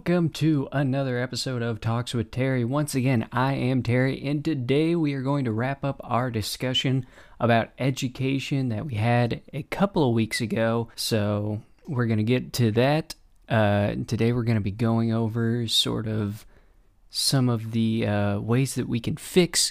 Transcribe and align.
Welcome 0.00 0.30
to 0.30 0.66
another 0.72 1.18
episode 1.18 1.60
of 1.60 1.78
Talks 1.78 2.14
with 2.14 2.30
Terry. 2.30 2.64
Once 2.64 2.94
again, 2.94 3.28
I 3.32 3.52
am 3.52 3.82
Terry, 3.82 4.22
and 4.24 4.42
today 4.42 4.96
we 4.96 5.12
are 5.12 5.20
going 5.20 5.44
to 5.44 5.52
wrap 5.52 5.84
up 5.84 6.00
our 6.02 6.30
discussion 6.30 7.04
about 7.38 7.68
education 7.78 8.70
that 8.70 8.86
we 8.86 8.94
had 8.94 9.42
a 9.52 9.62
couple 9.64 10.08
of 10.08 10.14
weeks 10.14 10.40
ago. 10.40 10.88
So, 10.96 11.60
we're 11.86 12.06
going 12.06 12.16
to 12.16 12.24
get 12.24 12.54
to 12.54 12.70
that. 12.70 13.14
Uh, 13.46 13.96
today, 14.06 14.32
we're 14.32 14.44
going 14.44 14.56
to 14.56 14.62
be 14.62 14.70
going 14.70 15.12
over 15.12 15.68
sort 15.68 16.08
of 16.08 16.46
some 17.10 17.50
of 17.50 17.72
the 17.72 18.06
uh, 18.06 18.40
ways 18.40 18.76
that 18.76 18.88
we 18.88 19.00
can 19.00 19.18
fix 19.18 19.70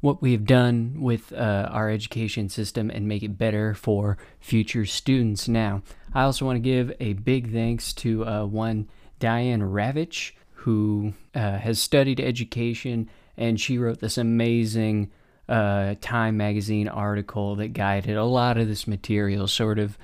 what 0.00 0.22
we 0.22 0.32
have 0.32 0.46
done 0.46 0.94
with 0.98 1.30
uh, 1.34 1.68
our 1.70 1.90
education 1.90 2.48
system 2.48 2.88
and 2.88 3.06
make 3.06 3.22
it 3.22 3.36
better 3.36 3.74
for 3.74 4.16
future 4.40 4.86
students. 4.86 5.46
Now, 5.46 5.82
I 6.14 6.22
also 6.22 6.46
want 6.46 6.56
to 6.56 6.60
give 6.60 6.90
a 7.00 7.12
big 7.12 7.52
thanks 7.52 7.92
to 7.94 8.26
uh, 8.26 8.46
one 8.46 8.88
Diane 9.18 9.62
Ravitch, 9.62 10.32
who 10.52 11.14
uh, 11.34 11.58
has 11.58 11.80
studied 11.80 12.20
education, 12.20 13.08
and 13.36 13.60
she 13.60 13.78
wrote 13.78 14.00
this 14.00 14.18
amazing 14.18 15.10
uh, 15.48 15.94
Time 16.00 16.36
magazine 16.36 16.88
article 16.88 17.56
that 17.56 17.72
guided 17.72 18.16
a 18.16 18.24
lot 18.24 18.58
of 18.58 18.68
this 18.68 18.86
material, 18.86 19.46
sort 19.46 19.78
of 19.78 19.96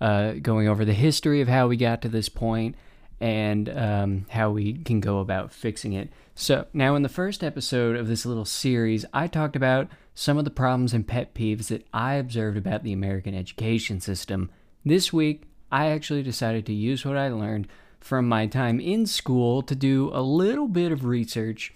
uh, 0.00 0.32
going 0.34 0.68
over 0.68 0.84
the 0.84 0.92
history 0.92 1.40
of 1.40 1.48
how 1.48 1.66
we 1.66 1.76
got 1.76 2.02
to 2.02 2.08
this 2.08 2.28
point 2.28 2.76
and 3.20 3.68
um, 3.68 4.26
how 4.30 4.50
we 4.50 4.74
can 4.74 5.00
go 5.00 5.20
about 5.20 5.52
fixing 5.52 5.92
it. 5.92 6.10
So, 6.34 6.66
now 6.72 6.96
in 6.96 7.02
the 7.02 7.08
first 7.08 7.44
episode 7.44 7.96
of 7.96 8.08
this 8.08 8.26
little 8.26 8.44
series, 8.44 9.04
I 9.12 9.28
talked 9.28 9.54
about 9.54 9.88
some 10.14 10.38
of 10.38 10.44
the 10.44 10.50
problems 10.50 10.92
and 10.92 11.06
pet 11.06 11.34
peeves 11.34 11.68
that 11.68 11.86
I 11.92 12.14
observed 12.14 12.56
about 12.56 12.82
the 12.82 12.92
American 12.92 13.34
education 13.34 14.00
system. 14.00 14.50
This 14.84 15.12
week, 15.12 15.44
I 15.70 15.86
actually 15.86 16.22
decided 16.22 16.66
to 16.66 16.74
use 16.74 17.04
what 17.04 17.16
I 17.16 17.28
learned 17.28 17.68
from 18.02 18.28
my 18.28 18.46
time 18.46 18.80
in 18.80 19.06
school 19.06 19.62
to 19.62 19.74
do 19.74 20.10
a 20.12 20.22
little 20.22 20.68
bit 20.68 20.92
of 20.92 21.04
research 21.04 21.72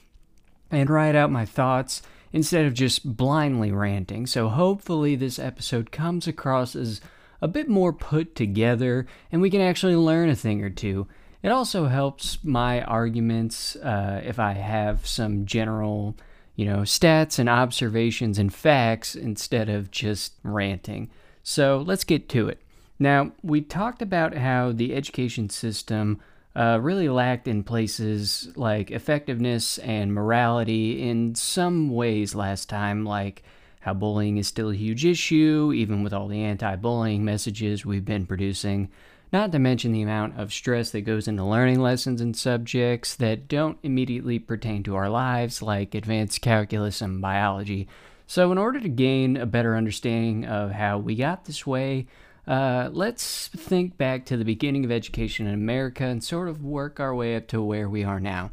and 0.71 0.91
write 0.91 1.15
out 1.15 1.31
my 1.31 1.45
thoughts 1.45 2.03
instead 2.33 2.67
of 2.67 2.75
just 2.75 3.17
blindly 3.17 3.71
ranting. 3.73 4.27
So 4.27 4.49
hopefully, 4.49 5.17
this 5.17 5.39
episode 5.39 5.93
comes 5.93 6.27
across 6.27 6.75
as 6.75 7.01
a 7.41 7.49
bit 7.49 7.69
more 7.69 7.93
put 7.93 8.35
together 8.35 9.07
and 9.31 9.41
we 9.41 9.51
can 9.51 9.61
actually 9.61 9.97
learn 9.97 10.29
a 10.29 10.37
thing 10.37 10.63
or 10.63 10.71
two. 10.71 11.07
It 11.43 11.51
also 11.51 11.87
helps 11.87 12.43
my 12.43 12.83
arguments 12.83 13.77
uh, 13.77 14.21
if 14.25 14.39
I 14.39 14.55
have 14.55 15.07
some 15.07 15.47
general, 15.47 16.17
you 16.57 16.65
know, 16.65 16.79
stats 16.79 17.39
and 17.39 17.49
observations 17.49 18.39
and 18.39 18.53
facts 18.53 19.15
instead 19.15 19.69
of 19.69 19.91
just 19.91 20.35
ranting. 20.43 21.11
So 21.43 21.85
let's 21.87 22.05
get 22.05 22.29
to 22.31 22.49
it. 22.49 22.61
Now, 22.99 23.33
we 23.43 23.61
talked 23.61 24.01
about 24.01 24.35
how 24.35 24.73
the 24.73 24.95
education 24.95 25.51
system 25.51 26.21
uh, 26.55 26.79
really 26.81 27.09
lacked 27.09 27.47
in 27.47 27.63
places 27.63 28.51
like 28.57 28.91
effectiveness 28.91 29.77
and 29.79 30.15
morality 30.15 31.07
in 31.07 31.35
some 31.35 31.91
ways 31.91 32.35
last 32.35 32.71
time, 32.71 33.05
like 33.05 33.43
how 33.81 33.93
bullying 33.93 34.39
is 34.39 34.49
still 34.49 34.71
a 34.71 34.75
huge 34.75 35.05
issue, 35.05 35.73
even 35.75 36.03
with 36.03 36.15
all 36.15 36.29
the 36.29 36.43
anti 36.43 36.75
bullying 36.77 37.25
messages 37.25 37.85
we've 37.85 38.07
been 38.07 38.27
producing. 38.27 38.89
Not 39.33 39.53
to 39.53 39.59
mention 39.59 39.93
the 39.93 40.03
amount 40.03 40.39
of 40.39 40.53
stress 40.53 40.91
that 40.91 41.03
goes 41.03 41.29
into 41.29 41.45
learning 41.45 41.81
lessons 41.81 42.21
and 42.21 42.35
subjects 42.35 43.15
that 43.17 43.49
don't 43.49 43.79
immediately 43.83 44.39
pertain 44.39 44.83
to 44.85 44.95
our 44.95 45.11
lives, 45.11 45.61
like 45.61 45.95
advanced 45.95 46.41
calculus 46.41 47.03
and 47.03 47.21
biology. 47.21 47.87
So, 48.27 48.51
in 48.51 48.59
order 48.59 48.81
to 48.81 48.89
gain 48.89 49.37
a 49.37 49.47
better 49.47 49.77
understanding 49.77 50.47
of 50.47 50.71
how 50.71 50.99
we 50.99 51.15
got 51.17 51.45
this 51.45 51.67
way, 51.67 52.07
uh, 52.47 52.91
let's 52.93 53.49
think 53.49 53.99
back 53.99 54.25
to 54.27 54.37
the 54.37 54.45
beginning 54.45 54.85
of 54.85 54.93
education 54.93 55.47
in 55.47 55.55
America 55.55 56.05
and 56.05 56.23
sort 56.23 56.49
of 56.49 56.65
work 56.65 57.01
our 57.01 57.15
way 57.15 57.35
up 57.35 57.49
to 57.49 57.63
where 57.63 57.89
we 57.89 58.05
are 58.05 58.21
now. 58.21 58.51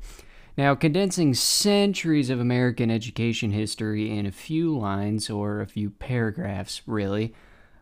Now, 0.58 0.76
condensing 0.76 1.34
centuries 1.34 2.30
of 2.30 2.40
American 2.40 2.92
education 2.92 3.52
history 3.52 4.16
in 4.16 4.26
a 4.26 4.32
few 4.32 4.78
lines 4.78 5.30
or 5.30 5.62
a 5.62 5.68
few 5.68 5.90
paragraphs, 5.90 6.82
really, 6.86 7.34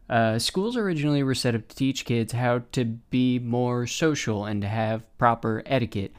uh, 0.10 0.40
schools 0.40 0.76
originally 0.76 1.24
were 1.24 1.36
set 1.36 1.56
up 1.56 1.68
to 1.70 1.76
teach 1.76 2.06
kids 2.06 2.34
how 2.34 2.64
to 2.74 2.86
be 2.86 3.40
more 3.40 3.88
social 3.88 4.46
and 4.46 4.62
to 4.62 4.68
have 4.68 5.18
proper 5.18 5.64
etiquette. 5.66 6.14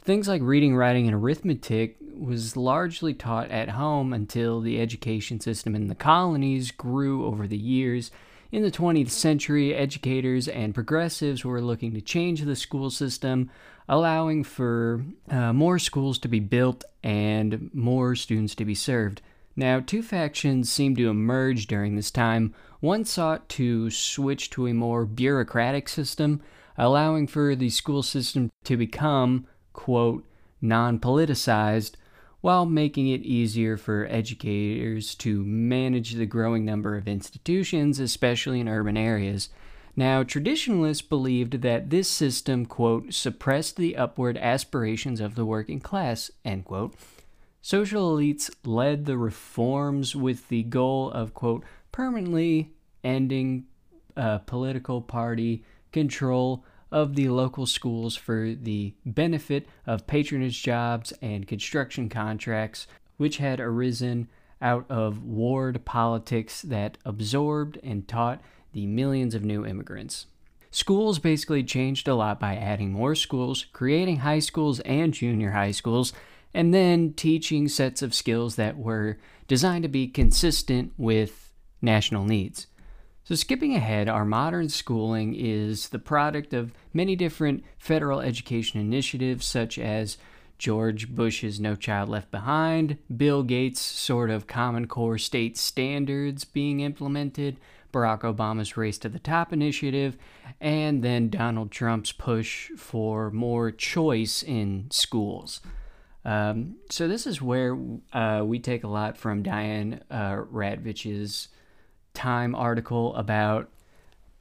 Things 0.00 0.28
like 0.28 0.42
reading, 0.42 0.76
writing, 0.76 1.06
and 1.06 1.14
arithmetic 1.14 1.96
was 2.16 2.56
largely 2.56 3.12
taught 3.12 3.50
at 3.50 3.70
home 3.70 4.12
until 4.12 4.60
the 4.60 4.80
education 4.80 5.40
system 5.40 5.74
in 5.74 5.88
the 5.88 5.94
colonies 5.94 6.70
grew 6.70 7.26
over 7.26 7.46
the 7.46 7.58
years 7.58 8.10
in 8.52 8.62
the 8.62 8.70
20th 8.70 9.10
century, 9.10 9.74
educators 9.74 10.48
and 10.48 10.74
progressives 10.74 11.44
were 11.44 11.60
looking 11.60 11.92
to 11.94 12.00
change 12.00 12.42
the 12.42 12.56
school 12.56 12.90
system, 12.90 13.50
allowing 13.88 14.44
for 14.44 15.04
uh, 15.30 15.52
more 15.52 15.78
schools 15.78 16.18
to 16.18 16.28
be 16.28 16.40
built 16.40 16.84
and 17.02 17.70
more 17.74 18.14
students 18.14 18.54
to 18.54 18.64
be 18.64 18.74
served. 18.74 19.22
Now, 19.56 19.80
two 19.80 20.02
factions 20.02 20.70
seemed 20.70 20.98
to 20.98 21.08
emerge 21.08 21.66
during 21.66 21.96
this 21.96 22.10
time. 22.10 22.54
One 22.80 23.04
sought 23.04 23.48
to 23.50 23.90
switch 23.90 24.50
to 24.50 24.66
a 24.66 24.74
more 24.74 25.06
bureaucratic 25.06 25.88
system, 25.88 26.42
allowing 26.76 27.26
for 27.26 27.56
the 27.56 27.70
school 27.70 28.02
system 28.02 28.50
to 28.64 28.76
become, 28.76 29.46
quote, 29.72 30.24
non 30.60 30.98
politicized, 30.98 31.92
while 32.46 32.64
making 32.64 33.08
it 33.08 33.22
easier 33.22 33.76
for 33.76 34.06
educators 34.08 35.16
to 35.16 35.42
manage 35.42 36.12
the 36.12 36.26
growing 36.26 36.64
number 36.64 36.96
of 36.96 37.08
institutions, 37.08 37.98
especially 37.98 38.60
in 38.60 38.68
urban 38.68 38.96
areas. 38.96 39.48
Now, 39.96 40.22
traditionalists 40.22 41.02
believed 41.02 41.62
that 41.62 41.90
this 41.90 42.06
system, 42.08 42.64
quote, 42.64 43.12
suppressed 43.12 43.76
the 43.76 43.96
upward 43.96 44.36
aspirations 44.38 45.20
of 45.20 45.34
the 45.34 45.44
working 45.44 45.80
class, 45.80 46.30
end 46.44 46.66
quote. 46.66 46.94
Social 47.62 48.16
elites 48.16 48.48
led 48.64 49.06
the 49.06 49.18
reforms 49.18 50.14
with 50.14 50.46
the 50.48 50.62
goal 50.62 51.10
of, 51.10 51.34
quote, 51.34 51.64
permanently 51.90 52.70
ending 53.02 53.66
uh, 54.16 54.38
political 54.38 55.02
party 55.02 55.64
control 55.90 56.64
of 56.90 57.14
the 57.14 57.28
local 57.28 57.66
schools 57.66 58.16
for 58.16 58.54
the 58.54 58.94
benefit 59.04 59.66
of 59.86 60.06
patronage 60.06 60.62
jobs 60.62 61.12
and 61.20 61.48
construction 61.48 62.08
contracts, 62.08 62.86
which 63.16 63.38
had 63.38 63.60
arisen 63.60 64.28
out 64.60 64.86
of 64.88 65.22
ward 65.22 65.84
politics 65.84 66.62
that 66.62 66.96
absorbed 67.04 67.78
and 67.82 68.08
taught 68.08 68.40
the 68.72 68.86
millions 68.86 69.34
of 69.34 69.44
new 69.44 69.66
immigrants. 69.66 70.26
Schools 70.70 71.18
basically 71.18 71.64
changed 71.64 72.06
a 72.08 72.14
lot 72.14 72.38
by 72.38 72.54
adding 72.54 72.92
more 72.92 73.14
schools, 73.14 73.66
creating 73.72 74.18
high 74.18 74.40
schools 74.40 74.80
and 74.80 75.14
junior 75.14 75.52
high 75.52 75.70
schools, 75.70 76.12
and 76.52 76.72
then 76.72 77.12
teaching 77.12 77.68
sets 77.68 78.02
of 78.02 78.14
skills 78.14 78.56
that 78.56 78.76
were 78.76 79.18
designed 79.48 79.82
to 79.82 79.88
be 79.88 80.08
consistent 80.08 80.92
with 80.96 81.52
national 81.80 82.24
needs. 82.24 82.66
So, 83.26 83.34
skipping 83.34 83.74
ahead, 83.74 84.08
our 84.08 84.24
modern 84.24 84.68
schooling 84.68 85.34
is 85.34 85.88
the 85.88 85.98
product 85.98 86.54
of 86.54 86.72
many 86.94 87.16
different 87.16 87.64
federal 87.76 88.20
education 88.20 88.80
initiatives, 88.80 89.44
such 89.44 89.80
as 89.80 90.16
George 90.58 91.12
Bush's 91.12 91.58
No 91.58 91.74
Child 91.74 92.08
Left 92.08 92.30
Behind, 92.30 92.98
Bill 93.16 93.42
Gates' 93.42 93.80
sort 93.80 94.30
of 94.30 94.46
Common 94.46 94.86
Core 94.86 95.18
state 95.18 95.58
standards 95.58 96.44
being 96.44 96.78
implemented, 96.78 97.56
Barack 97.92 98.20
Obama's 98.20 98.76
Race 98.76 98.98
to 98.98 99.08
the 99.08 99.18
Top 99.18 99.52
initiative, 99.52 100.16
and 100.60 101.02
then 101.02 101.28
Donald 101.28 101.72
Trump's 101.72 102.12
push 102.12 102.70
for 102.76 103.32
more 103.32 103.72
choice 103.72 104.44
in 104.44 104.86
schools. 104.92 105.60
Um, 106.24 106.76
so, 106.90 107.08
this 107.08 107.26
is 107.26 107.42
where 107.42 107.76
uh, 108.12 108.44
we 108.44 108.60
take 108.60 108.84
a 108.84 108.88
lot 108.88 109.16
from 109.16 109.42
Diane 109.42 110.04
uh, 110.12 110.36
Ravitch's 110.36 111.48
Time 112.16 112.54
article 112.54 113.14
about 113.14 113.68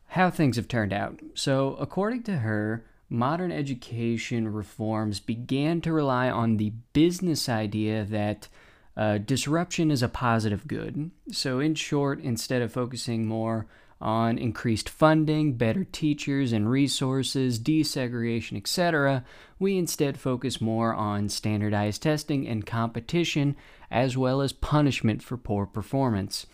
how 0.07 0.30
things 0.30 0.56
have 0.56 0.69
turned 0.69 0.94
out. 0.94 1.19
So, 1.33 1.75
according 1.75 2.24
to 2.24 2.38
her, 2.38 2.86
modern 3.10 3.51
education 3.51 4.48
reforms 4.48 5.19
began 5.19 5.81
to 5.81 5.92
rely 5.92 6.30
on 6.30 6.56
the 6.56 6.72
business 6.94 7.50
idea 7.50 8.06
that 8.06 8.48
uh, 8.95 9.18
disruption 9.18 9.92
is 9.92 10.01
a 10.01 10.07
positive 10.07 10.68
good. 10.68 11.12
So, 11.31 11.60
in 11.60 11.75
short, 11.75 12.22
instead 12.22 12.62
of 12.62 12.72
focusing 12.72 13.25
more 13.25 13.68
on 14.00 14.38
increased 14.38 14.88
funding, 14.88 15.54
better 15.57 15.83
teachers 15.83 16.54
and 16.54 16.69
resources, 16.69 17.60
desegregation, 17.60 18.56
etc., 18.56 19.25
we 19.60 19.78
instead 19.78 20.18
focus 20.18 20.62
more 20.62 20.94
on 20.94 21.28
standardized 21.28 22.01
testing 22.01 22.48
and 22.48 22.66
competition, 22.66 23.57
as 23.92 24.16
well 24.16 24.39
as 24.39 24.54
punishment 24.54 25.21
for 25.21 25.36
poor 25.36 25.66
performance. 25.66 26.45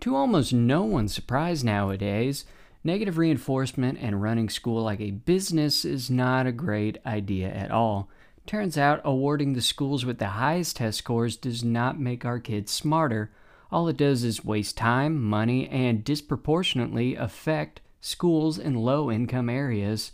To 0.00 0.14
almost 0.14 0.52
no 0.52 0.82
one's 0.84 1.14
surprise 1.14 1.64
nowadays, 1.64 2.44
negative 2.84 3.18
reinforcement 3.18 3.98
and 4.00 4.22
running 4.22 4.48
school 4.48 4.82
like 4.82 5.00
a 5.00 5.10
business 5.10 5.84
is 5.84 6.10
not 6.10 6.46
a 6.46 6.52
great 6.52 6.98
idea 7.04 7.48
at 7.48 7.70
all. 7.70 8.08
Turns 8.46 8.78
out, 8.78 9.00
awarding 9.04 9.54
the 9.54 9.60
schools 9.60 10.04
with 10.04 10.18
the 10.18 10.28
highest 10.28 10.76
test 10.76 10.98
scores 10.98 11.36
does 11.36 11.64
not 11.64 11.98
make 11.98 12.24
our 12.24 12.38
kids 12.38 12.70
smarter. 12.70 13.32
All 13.72 13.88
it 13.88 13.96
does 13.96 14.22
is 14.22 14.44
waste 14.44 14.76
time, 14.76 15.20
money, 15.20 15.68
and 15.68 16.04
disproportionately 16.04 17.16
affect 17.16 17.80
schools 18.00 18.56
in 18.56 18.74
low 18.74 19.10
income 19.10 19.50
areas. 19.50 20.12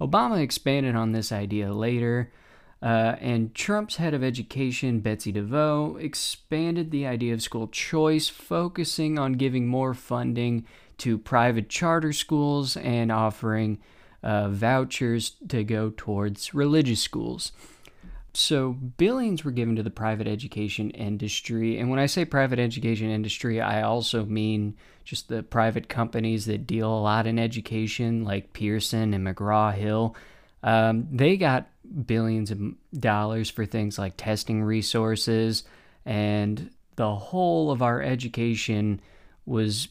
Obama 0.00 0.40
expanded 0.40 0.96
on 0.96 1.12
this 1.12 1.30
idea 1.30 1.72
later, 1.72 2.32
uh, 2.80 3.16
and 3.20 3.54
Trump's 3.54 3.96
head 3.96 4.14
of 4.14 4.22
education, 4.22 5.00
Betsy 5.00 5.32
DeVos, 5.32 6.00
expanded 6.00 6.90
the 6.90 7.06
idea 7.06 7.34
of 7.34 7.42
school 7.42 7.68
choice, 7.68 8.28
focusing 8.28 9.18
on 9.18 9.32
giving 9.32 9.66
more 9.66 9.94
funding 9.94 10.64
to 10.98 11.18
private 11.18 11.68
charter 11.68 12.12
schools 12.12 12.76
and 12.76 13.10
offering 13.10 13.78
uh, 14.22 14.48
vouchers 14.48 15.32
to 15.48 15.64
go 15.64 15.92
towards 15.96 16.54
religious 16.54 17.00
schools. 17.00 17.52
So, 18.34 18.72
billions 18.72 19.44
were 19.44 19.50
given 19.50 19.74
to 19.76 19.82
the 19.82 19.90
private 19.90 20.28
education 20.28 20.90
industry. 20.90 21.78
And 21.78 21.90
when 21.90 21.98
I 21.98 22.06
say 22.06 22.24
private 22.24 22.60
education 22.60 23.10
industry, 23.10 23.60
I 23.60 23.82
also 23.82 24.24
mean 24.24 24.76
just 25.02 25.28
the 25.28 25.42
private 25.42 25.88
companies 25.88 26.46
that 26.46 26.66
deal 26.66 26.92
a 26.92 27.00
lot 27.00 27.26
in 27.26 27.38
education, 27.38 28.24
like 28.24 28.52
Pearson 28.52 29.14
and 29.14 29.26
McGraw 29.26 29.74
Hill. 29.74 30.14
Um, 30.62 31.06
they 31.10 31.36
got 31.36 31.68
billions 32.06 32.50
of 32.50 32.60
dollars 32.98 33.50
for 33.50 33.64
things 33.64 33.98
like 33.98 34.14
testing 34.16 34.62
resources, 34.62 35.64
and 36.04 36.70
the 36.96 37.14
whole 37.14 37.70
of 37.70 37.82
our 37.82 38.02
education 38.02 39.00
was 39.46 39.88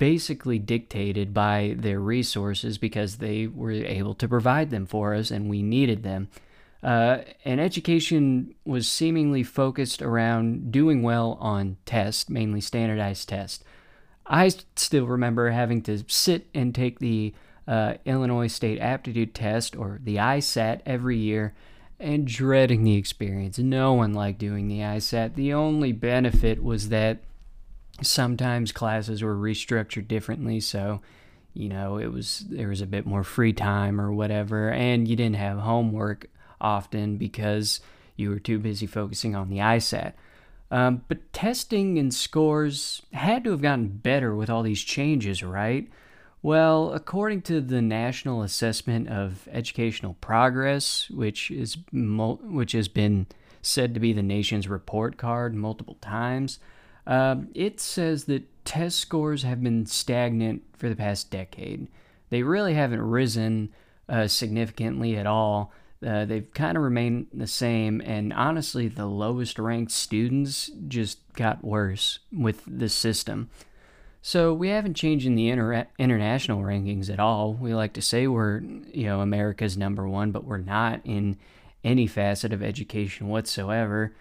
basically 0.00 0.58
dictated 0.58 1.34
by 1.34 1.74
their 1.78 2.00
resources 2.00 2.78
because 2.78 3.18
they 3.18 3.46
were 3.46 3.70
able 3.70 4.14
to 4.14 4.26
provide 4.26 4.70
them 4.70 4.86
for 4.86 5.14
us 5.14 5.30
and 5.30 5.48
we 5.48 5.62
needed 5.62 6.02
them. 6.02 6.28
Uh, 6.82 7.18
and 7.44 7.60
education 7.60 8.54
was 8.64 8.88
seemingly 8.88 9.42
focused 9.42 10.00
around 10.00 10.72
doing 10.72 11.02
well 11.02 11.36
on 11.40 11.76
tests, 11.84 12.30
mainly 12.30 12.62
standardized 12.62 13.28
tests. 13.28 13.62
I 14.26 14.48
still 14.76 15.06
remember 15.06 15.50
having 15.50 15.82
to 15.82 16.02
sit 16.06 16.48
and 16.54 16.74
take 16.74 16.98
the 16.98 17.34
uh, 17.66 17.94
Illinois 18.04 18.48
State 18.48 18.78
Aptitude 18.80 19.34
Test, 19.34 19.76
or 19.76 20.00
the 20.02 20.16
ISAT, 20.16 20.80
every 20.86 21.16
year 21.16 21.54
and 22.00 22.26
dreading 22.26 22.82
the 22.82 22.96
experience. 22.96 23.58
No 23.58 23.92
one 23.92 24.14
liked 24.14 24.38
doing 24.38 24.68
the 24.68 24.78
ISAT. 24.78 25.34
The 25.34 25.52
only 25.52 25.92
benefit 25.92 26.62
was 26.64 26.88
that 26.88 27.18
sometimes 28.02 28.72
classes 28.72 29.22
were 29.22 29.36
restructured 29.36 30.08
differently, 30.08 30.60
so 30.60 31.02
you 31.52 31.68
know 31.68 31.98
it 31.98 32.06
was 32.06 32.46
there 32.48 32.68
was 32.68 32.80
a 32.80 32.86
bit 32.86 33.04
more 33.04 33.22
free 33.22 33.52
time 33.52 34.00
or 34.00 34.12
whatever, 34.12 34.70
and 34.70 35.06
you 35.06 35.14
didn't 35.14 35.36
have 35.36 35.58
homework 35.58 36.26
often 36.60 37.18
because 37.18 37.80
you 38.16 38.30
were 38.30 38.38
too 38.38 38.58
busy 38.58 38.86
focusing 38.86 39.36
on 39.36 39.50
the 39.50 39.58
ISAT. 39.58 40.14
Um, 40.70 41.02
but 41.08 41.32
testing 41.32 41.98
and 41.98 42.14
scores 42.14 43.02
had 43.12 43.44
to 43.44 43.50
have 43.50 43.62
gotten 43.62 43.88
better 43.88 44.34
with 44.34 44.48
all 44.48 44.62
these 44.62 44.82
changes, 44.82 45.42
right? 45.42 45.88
Well, 46.42 46.94
according 46.94 47.42
to 47.42 47.60
the 47.60 47.82
National 47.82 48.42
Assessment 48.42 49.08
of 49.08 49.46
Educational 49.52 50.14
Progress, 50.22 51.10
which 51.10 51.50
is 51.50 51.76
which 51.92 52.72
has 52.72 52.88
been 52.88 53.26
said 53.60 53.92
to 53.92 54.00
be 54.00 54.14
the 54.14 54.22
nation's 54.22 54.66
report 54.66 55.18
card 55.18 55.54
multiple 55.54 55.98
times, 56.00 56.58
uh, 57.06 57.36
it 57.54 57.78
says 57.78 58.24
that 58.24 58.64
test 58.64 58.98
scores 58.98 59.42
have 59.42 59.62
been 59.62 59.84
stagnant 59.84 60.62
for 60.78 60.88
the 60.88 60.96
past 60.96 61.30
decade. 61.30 61.88
They 62.30 62.42
really 62.42 62.72
haven't 62.72 63.02
risen 63.02 63.74
uh, 64.08 64.26
significantly 64.26 65.16
at 65.16 65.26
all. 65.26 65.72
Uh, 66.06 66.24
they've 66.24 66.54
kind 66.54 66.78
of 66.78 66.82
remained 66.82 67.26
the 67.34 67.46
same, 67.46 68.00
and 68.00 68.32
honestly, 68.32 68.88
the 68.88 69.04
lowest 69.04 69.58
ranked 69.58 69.92
students 69.92 70.70
just 70.88 71.18
got 71.34 71.62
worse 71.62 72.20
with 72.32 72.62
this 72.66 72.94
system. 72.94 73.50
So 74.22 74.52
we 74.52 74.68
haven't 74.68 74.94
changed 74.94 75.26
in 75.26 75.34
the 75.34 75.48
inter- 75.48 75.86
international 75.98 76.62
rankings 76.62 77.08
at 77.08 77.20
all. 77.20 77.54
We 77.54 77.74
like 77.74 77.94
to 77.94 78.02
say 78.02 78.26
we're, 78.26 78.60
you 78.60 79.04
know, 79.04 79.20
America's 79.20 79.78
number 79.78 80.06
one, 80.06 80.30
but 80.30 80.44
we're 80.44 80.58
not 80.58 81.00
in 81.04 81.38
any 81.82 82.06
facet 82.06 82.52
of 82.52 82.62
education 82.62 83.28
whatsoever. 83.28 84.14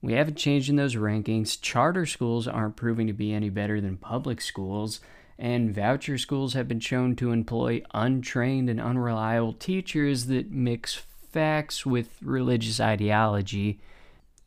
We 0.00 0.14
haven't 0.14 0.36
changed 0.36 0.70
in 0.70 0.76
those 0.76 0.96
rankings. 0.96 1.60
Charter 1.60 2.06
schools 2.06 2.48
aren't 2.48 2.76
proving 2.76 3.06
to 3.06 3.12
be 3.12 3.32
any 3.32 3.50
better 3.50 3.80
than 3.80 3.98
public 3.98 4.40
schools, 4.40 5.00
and 5.38 5.74
voucher 5.74 6.18
schools 6.18 6.54
have 6.54 6.66
been 6.66 6.80
shown 6.80 7.14
to 7.16 7.30
employ 7.30 7.82
untrained 7.92 8.70
and 8.70 8.80
unreliable 8.80 9.52
teachers 9.52 10.26
that 10.26 10.50
mix 10.50 10.94
facts 10.94 11.84
with 11.84 12.18
religious 12.22 12.80
ideology. 12.80 13.80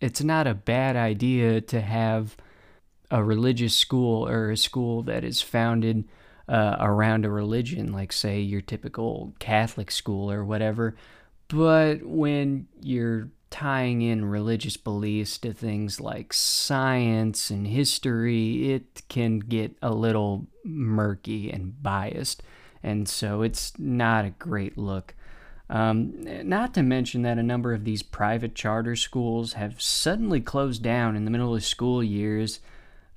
It's 0.02 0.24
not 0.24 0.48
a 0.48 0.54
bad 0.54 0.96
idea 0.96 1.62
to 1.62 1.80
have 1.80 2.36
a 3.16 3.24
religious 3.24 3.74
school 3.74 4.28
or 4.28 4.52
a 4.52 4.58
school 4.58 5.02
that 5.04 5.24
is 5.24 5.42
founded 5.42 6.04
uh, 6.50 6.76
around 6.82 7.24
a 7.24 7.30
religion, 7.30 7.94
like, 7.94 8.12
say, 8.12 8.42
your 8.42 8.60
typical 8.60 9.34
Catholic 9.40 9.90
school 9.90 10.30
or 10.30 10.44
whatever. 10.44 10.98
But 11.48 12.04
when 12.04 12.68
you're 12.82 13.30
tying 13.50 14.02
in 14.02 14.26
religious 14.26 14.76
beliefs 14.76 15.38
to 15.38 15.54
things 15.54 16.02
like 16.02 16.34
science 16.34 17.50
and 17.50 17.66
history, 17.66 18.74
it 18.74 19.04
can 19.08 19.40
get 19.40 19.78
a 19.82 19.94
little 19.94 20.48
murky 20.66 21.50
and 21.50 21.82
biased. 21.82 22.44
And 22.84 23.08
so 23.08 23.44
it's 23.44 23.80
not 23.80 24.26
a 24.26 24.32
great 24.32 24.78
look. 24.78 25.16
Um, 25.70 26.16
not 26.48 26.74
to 26.74 26.84
mention 26.84 27.22
that 27.22 27.38
a 27.38 27.44
number 27.44 27.74
of 27.74 27.86
these 27.86 28.04
private 28.04 28.56
charter 28.56 28.98
schools 28.98 29.54
have 29.54 29.82
suddenly 29.82 30.42
closed 30.42 30.84
down 30.84 31.16
in 31.16 31.24
the 31.24 31.32
middle 31.32 31.56
of 31.56 31.64
school 31.64 32.04
years 32.04 32.60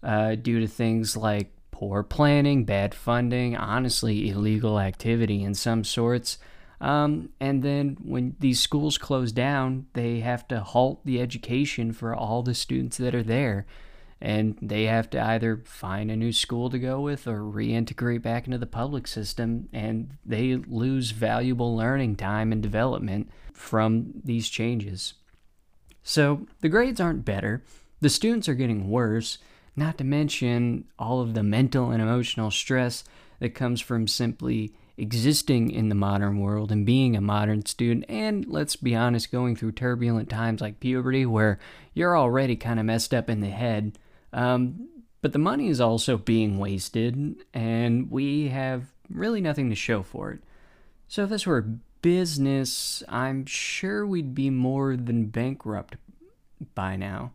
uh, 0.02 0.34
due 0.34 0.60
to 0.60 0.66
things 0.66 1.16
like 1.16 1.52
poor 1.70 2.02
planning, 2.02 2.64
bad 2.64 2.94
funding, 2.94 3.56
honestly, 3.56 4.28
illegal 4.30 4.80
activity 4.80 5.42
in 5.42 5.54
some 5.54 5.84
sorts. 5.84 6.38
Um, 6.80 7.30
and 7.40 7.62
then 7.62 7.96
when 8.02 8.36
these 8.38 8.60
schools 8.60 8.98
close 8.98 9.32
down, 9.32 9.86
they 9.92 10.20
have 10.20 10.46
to 10.48 10.60
halt 10.60 11.04
the 11.04 11.20
education 11.20 11.92
for 11.92 12.14
all 12.14 12.42
the 12.42 12.54
students 12.54 12.96
that 12.98 13.14
are 13.14 13.22
there. 13.22 13.66
And 14.20 14.58
they 14.60 14.84
have 14.84 15.08
to 15.10 15.24
either 15.24 15.62
find 15.64 16.10
a 16.10 16.16
new 16.16 16.32
school 16.32 16.70
to 16.70 16.78
go 16.78 17.00
with 17.00 17.28
or 17.28 17.40
reintegrate 17.40 18.22
back 18.22 18.46
into 18.46 18.58
the 18.58 18.66
public 18.66 19.06
system. 19.06 19.68
And 19.72 20.16
they 20.26 20.56
lose 20.56 21.12
valuable 21.12 21.76
learning 21.76 22.16
time 22.16 22.50
and 22.50 22.60
development 22.60 23.30
from 23.52 24.14
these 24.24 24.48
changes. 24.48 25.14
So 26.02 26.46
the 26.60 26.68
grades 26.68 27.00
aren't 27.00 27.24
better, 27.24 27.62
the 28.00 28.08
students 28.08 28.48
are 28.48 28.55
getting 28.55 28.88
worse, 28.88 29.38
not 29.79 29.99
to 29.99 30.05
mention 30.05 30.85
all 30.99 31.20
of 31.20 31.35
the 31.35 31.43
mental 31.43 31.91
and 31.91 32.03
emotional 32.03 32.51
stress 32.51 33.05
that 33.41 33.55
comes 33.55 33.81
from 33.81 34.06
simply 34.06 34.75
existing 34.97 35.70
in 35.70 35.89
the 35.89 35.94
modern 35.94 36.41
world 36.41 36.73
and 36.73 36.85
being 36.85 37.17
a 37.17 37.20
modern 37.20 37.65
student, 37.65 38.05
and 38.08 38.47
let's 38.47 38.77
be 38.77 38.94
honest, 38.94 39.31
going 39.31 39.55
through 39.55 39.73
turbulent 39.73 40.29
times 40.29 40.61
like 40.61 40.81
puberty 40.81 41.25
where 41.25 41.58
you're 41.94 42.19
already 42.19 42.56
kind 42.56 42.81
of 42.81 42.87
messed 42.87 43.15
up 43.15 43.31
in 43.31 43.41
the 43.41 43.49
head. 43.49 43.97
Um, 44.32 44.89
but 45.23 45.32
the 45.32 45.39
money 45.39 45.69
is 45.69 45.81
also 45.81 46.17
being 46.17 46.58
wasted, 46.58 47.37
and 47.55 48.11
we 48.11 48.49
have 48.49 48.87
really 49.08 49.41
nothing 49.41 49.70
to 49.70 49.77
show 49.77 50.03
for 50.03 50.32
it. 50.32 50.41
So 51.06 51.25
if 51.25 51.31
this 51.31 51.47
were 51.47 51.58
a 51.58 51.79
business, 52.03 53.03
I'm 53.08 53.47
sure 53.47 54.06
we'd 54.06 54.35
be 54.35 54.51
more 54.51 54.97
than 54.97 55.27
bankrupt 55.27 55.97
by 56.75 56.97
now. 56.97 57.32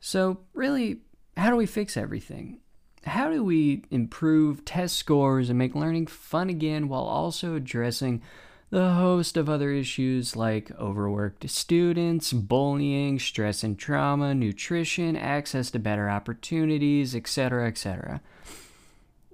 So, 0.00 0.38
really, 0.54 0.98
how 1.38 1.50
do 1.50 1.56
we 1.56 1.66
fix 1.66 1.96
everything? 1.96 2.60
how 3.08 3.30
do 3.30 3.42
we 3.42 3.84
improve 3.90 4.64
test 4.64 4.96
scores 4.96 5.48
and 5.48 5.58
make 5.58 5.74
learning 5.74 6.06
fun 6.06 6.48
again 6.48 6.88
while 6.88 7.02
also 7.02 7.54
addressing 7.54 8.22
the 8.70 8.92
host 8.94 9.36
of 9.38 9.48
other 9.48 9.70
issues 9.70 10.36
like 10.36 10.70
overworked 10.78 11.48
students, 11.48 12.34
bullying, 12.34 13.18
stress 13.18 13.62
and 13.62 13.78
trauma, 13.78 14.34
nutrition, 14.34 15.16
access 15.16 15.70
to 15.70 15.78
better 15.78 16.10
opportunities, 16.10 17.14
etc., 17.14 17.66
etc. 17.66 18.20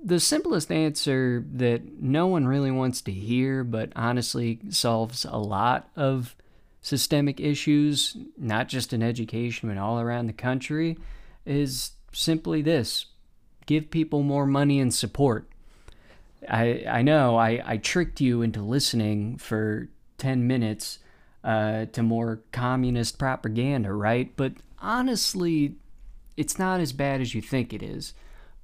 The 0.03 0.21
simplest 0.21 0.71
answer 0.71 1.45
that 1.53 2.01
no 2.01 2.29
one 2.29 2.47
really 2.47 2.71
wants 2.71 3.01
to 3.03 3.13
hear, 3.13 3.65
but 3.65 3.91
honestly 3.97 4.61
solves 4.69 5.25
a 5.25 5.39
lot 5.39 5.89
of 5.97 6.37
systemic 6.81 7.41
issues, 7.41 8.17
not 8.39 8.69
just 8.69 8.93
in 8.93 9.03
education, 9.03 9.69
but 9.69 9.79
all 9.79 9.99
around 9.99 10.27
the 10.27 10.33
country, 10.33 10.97
is 11.47 11.93
simply 12.13 12.63
this 12.63 13.07
give 13.67 13.91
people 13.91 14.23
more 14.23 14.47
money 14.47 14.79
and 14.79 14.93
support. 14.93 15.49
I 16.49 16.85
I 16.89 17.03
know 17.03 17.37
I, 17.37 17.63
I 17.65 17.77
tricked 17.79 18.21
you 18.21 18.43
into 18.43 18.61
listening 18.61 19.39
for 19.39 19.89
10 20.19 20.47
minutes 20.47 20.99
uh, 21.43 21.87
to 21.87 22.03
more 22.03 22.41
communist 22.53 23.19
propaganda, 23.19 23.93
right? 23.93 24.33
But 24.37 24.53
honestly, 24.81 25.77
it's 26.37 26.59
not 26.59 26.81
as 26.81 26.93
bad 26.93 27.21
as 27.21 27.35
you 27.35 27.43
think 27.43 27.73
it 27.73 27.83
is. 27.83 28.15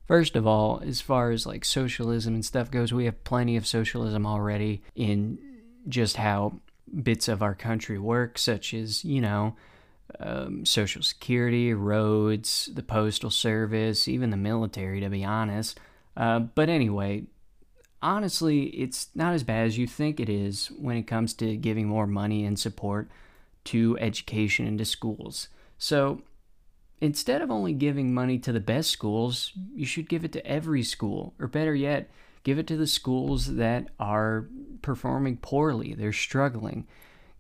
First 0.07 0.35
of 0.35 0.47
all, 0.47 0.83
as 0.85 1.01
far 1.01 1.31
as 1.31 1.47
like 1.47 1.65
socialism 1.65 2.35
and 2.35 2.45
stuff 2.45 2.71
goes, 2.71 2.93
we 2.93 3.05
have 3.05 3.23
plenty 3.25 3.57
of 3.57 3.67
socialism 3.67 4.27
already 4.27 4.83
in 4.97 5.39
just 5.89 6.17
how 6.17 6.55
bits 7.03 7.29
of 7.29 7.43
our 7.43 7.55
country 7.55 7.99
work, 7.99 8.37
such 8.37 8.75
as, 8.75 9.05
you 9.05 9.21
know, 9.21 9.55
um, 10.19 10.65
Social 10.65 11.03
Security, 11.03 11.73
roads, 11.73 12.71
the 12.75 12.83
Postal 12.83 13.31
Service, 13.31 14.09
even 14.09 14.31
the 14.31 14.37
military, 14.37 15.01
to 15.01 15.09
be 15.09 15.25
honest. 15.25 15.79
Uh, 16.17 16.41
but 16.41 16.69
anyway, 16.69 17.25
honestly, 18.03 18.65
it's 18.65 19.09
not 19.15 19.35
as 19.35 19.45
bad 19.45 19.67
as 19.67 19.79
you 19.79 19.87
think 19.87 20.19
it 20.19 20.29
is 20.29 20.69
when 20.79 20.97
it 20.97 21.07
comes 21.07 21.35
to 21.35 21.57
giving 21.57 21.87
more 21.87 22.07
money 22.07 22.45
and 22.45 22.59
support 22.59 23.09
to 23.65 23.97
education 24.01 24.67
and 24.67 24.79
to 24.79 24.85
schools. 24.85 25.49
So 25.79 26.23
instead 27.01 27.43
of 27.43 27.51
only 27.51 27.73
giving 27.73 28.13
money 28.13 28.39
to 28.39 28.53
the 28.53 28.61
best 28.61 28.91
schools, 28.91 29.53
you 29.75 29.87
should 29.87 30.09
give 30.09 30.25
it 30.25 30.33
to 30.33 30.47
every 30.47 30.83
school, 30.83 31.35
or 31.39 31.47
better 31.47 31.75
yet, 31.75 32.11
give 32.43 32.59
it 32.59 32.67
to 32.69 32.77
the 32.77 32.87
schools 32.87 33.55
that 33.57 33.89
are 33.99 34.47
performing 34.83 35.37
poorly, 35.37 35.95
they're 35.95 36.13
struggling. 36.13 36.87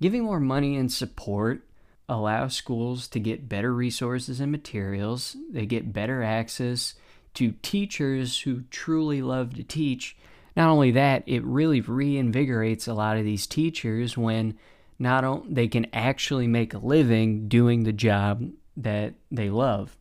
Giving 0.00 0.24
more 0.24 0.40
money 0.40 0.76
and 0.76 0.90
support 0.90 1.62
allows 2.10 2.54
schools 2.54 3.06
to 3.08 3.20
get 3.20 3.48
better 3.48 3.72
resources 3.72 4.40
and 4.40 4.50
materials, 4.50 5.36
they 5.50 5.64
get 5.64 5.92
better 5.92 6.22
access 6.22 6.94
to 7.34 7.52
teachers 7.62 8.40
who 8.40 8.62
truly 8.70 9.22
love 9.22 9.54
to 9.54 9.62
teach. 9.62 10.16
Not 10.56 10.68
only 10.68 10.90
that, 10.90 11.22
it 11.26 11.44
really 11.44 11.80
reinvigorates 11.80 12.88
a 12.88 12.92
lot 12.92 13.16
of 13.16 13.24
these 13.24 13.46
teachers 13.46 14.18
when 14.18 14.58
not 14.98 15.22
only 15.24 15.54
they 15.54 15.68
can 15.68 15.86
actually 15.92 16.48
make 16.48 16.74
a 16.74 16.78
living 16.78 17.46
doing 17.46 17.84
the 17.84 17.92
job 17.92 18.50
that 18.76 19.14
they 19.30 19.48
love. 19.48 19.96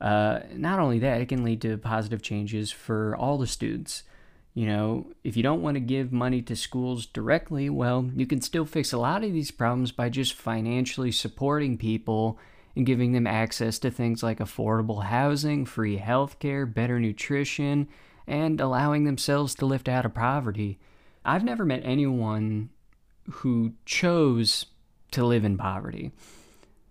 Uh, 0.00 0.40
not 0.52 0.80
only 0.80 0.98
that, 0.98 1.20
it 1.20 1.28
can 1.28 1.44
lead 1.44 1.62
to 1.62 1.78
positive 1.78 2.22
changes 2.22 2.72
for 2.72 3.14
all 3.16 3.38
the 3.38 3.46
students. 3.46 4.02
You 4.56 4.64
know, 4.64 5.12
if 5.22 5.36
you 5.36 5.42
don't 5.42 5.60
want 5.60 5.74
to 5.74 5.80
give 5.80 6.14
money 6.14 6.40
to 6.40 6.56
schools 6.56 7.04
directly, 7.04 7.68
well, 7.68 8.10
you 8.16 8.26
can 8.26 8.40
still 8.40 8.64
fix 8.64 8.90
a 8.90 8.98
lot 8.98 9.22
of 9.22 9.34
these 9.34 9.50
problems 9.50 9.92
by 9.92 10.08
just 10.08 10.32
financially 10.32 11.12
supporting 11.12 11.76
people 11.76 12.38
and 12.74 12.86
giving 12.86 13.12
them 13.12 13.26
access 13.26 13.78
to 13.80 13.90
things 13.90 14.22
like 14.22 14.38
affordable 14.38 15.04
housing, 15.04 15.66
free 15.66 15.98
healthcare, 15.98 16.72
better 16.72 16.98
nutrition, 16.98 17.86
and 18.26 18.58
allowing 18.58 19.04
themselves 19.04 19.54
to 19.56 19.66
lift 19.66 19.90
out 19.90 20.06
of 20.06 20.14
poverty. 20.14 20.78
I've 21.22 21.44
never 21.44 21.66
met 21.66 21.82
anyone 21.84 22.70
who 23.30 23.74
chose 23.84 24.64
to 25.10 25.26
live 25.26 25.44
in 25.44 25.58
poverty. 25.58 26.12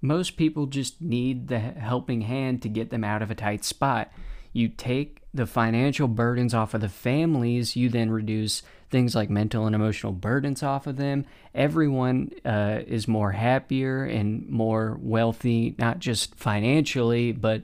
Most 0.01 0.37
people 0.37 0.67
just 0.67 1.01
need 1.01 1.47
the 1.47 1.57
helping 1.57 2.21
hand 2.21 2.61
to 2.61 2.69
get 2.69 2.91
them 2.91 3.03
out 3.03 3.23
of 3.23 3.31
a 3.31 3.35
tight 3.35 3.65
spot. 3.65 4.11
You 4.53 4.67
take 4.69 5.23
the 5.35 5.45
financial 5.45 6.07
burdens 6.07 6.53
off 6.53 6.73
of 6.73 6.81
the 6.81 6.89
families, 6.89 7.75
you 7.75 7.89
then 7.89 8.09
reduce 8.09 8.63
things 8.89 9.15
like 9.15 9.29
mental 9.29 9.65
and 9.65 9.75
emotional 9.75 10.13
burdens 10.13 10.63
off 10.63 10.87
of 10.87 10.95
them. 10.95 11.25
Everyone 11.53 12.31
uh, 12.45 12.79
is 12.87 13.07
more 13.07 13.33
happier 13.33 14.05
and 14.05 14.47
more 14.47 14.97
wealthy, 15.01 15.75
not 15.77 15.99
just 15.99 16.35
financially, 16.35 17.33
but 17.33 17.63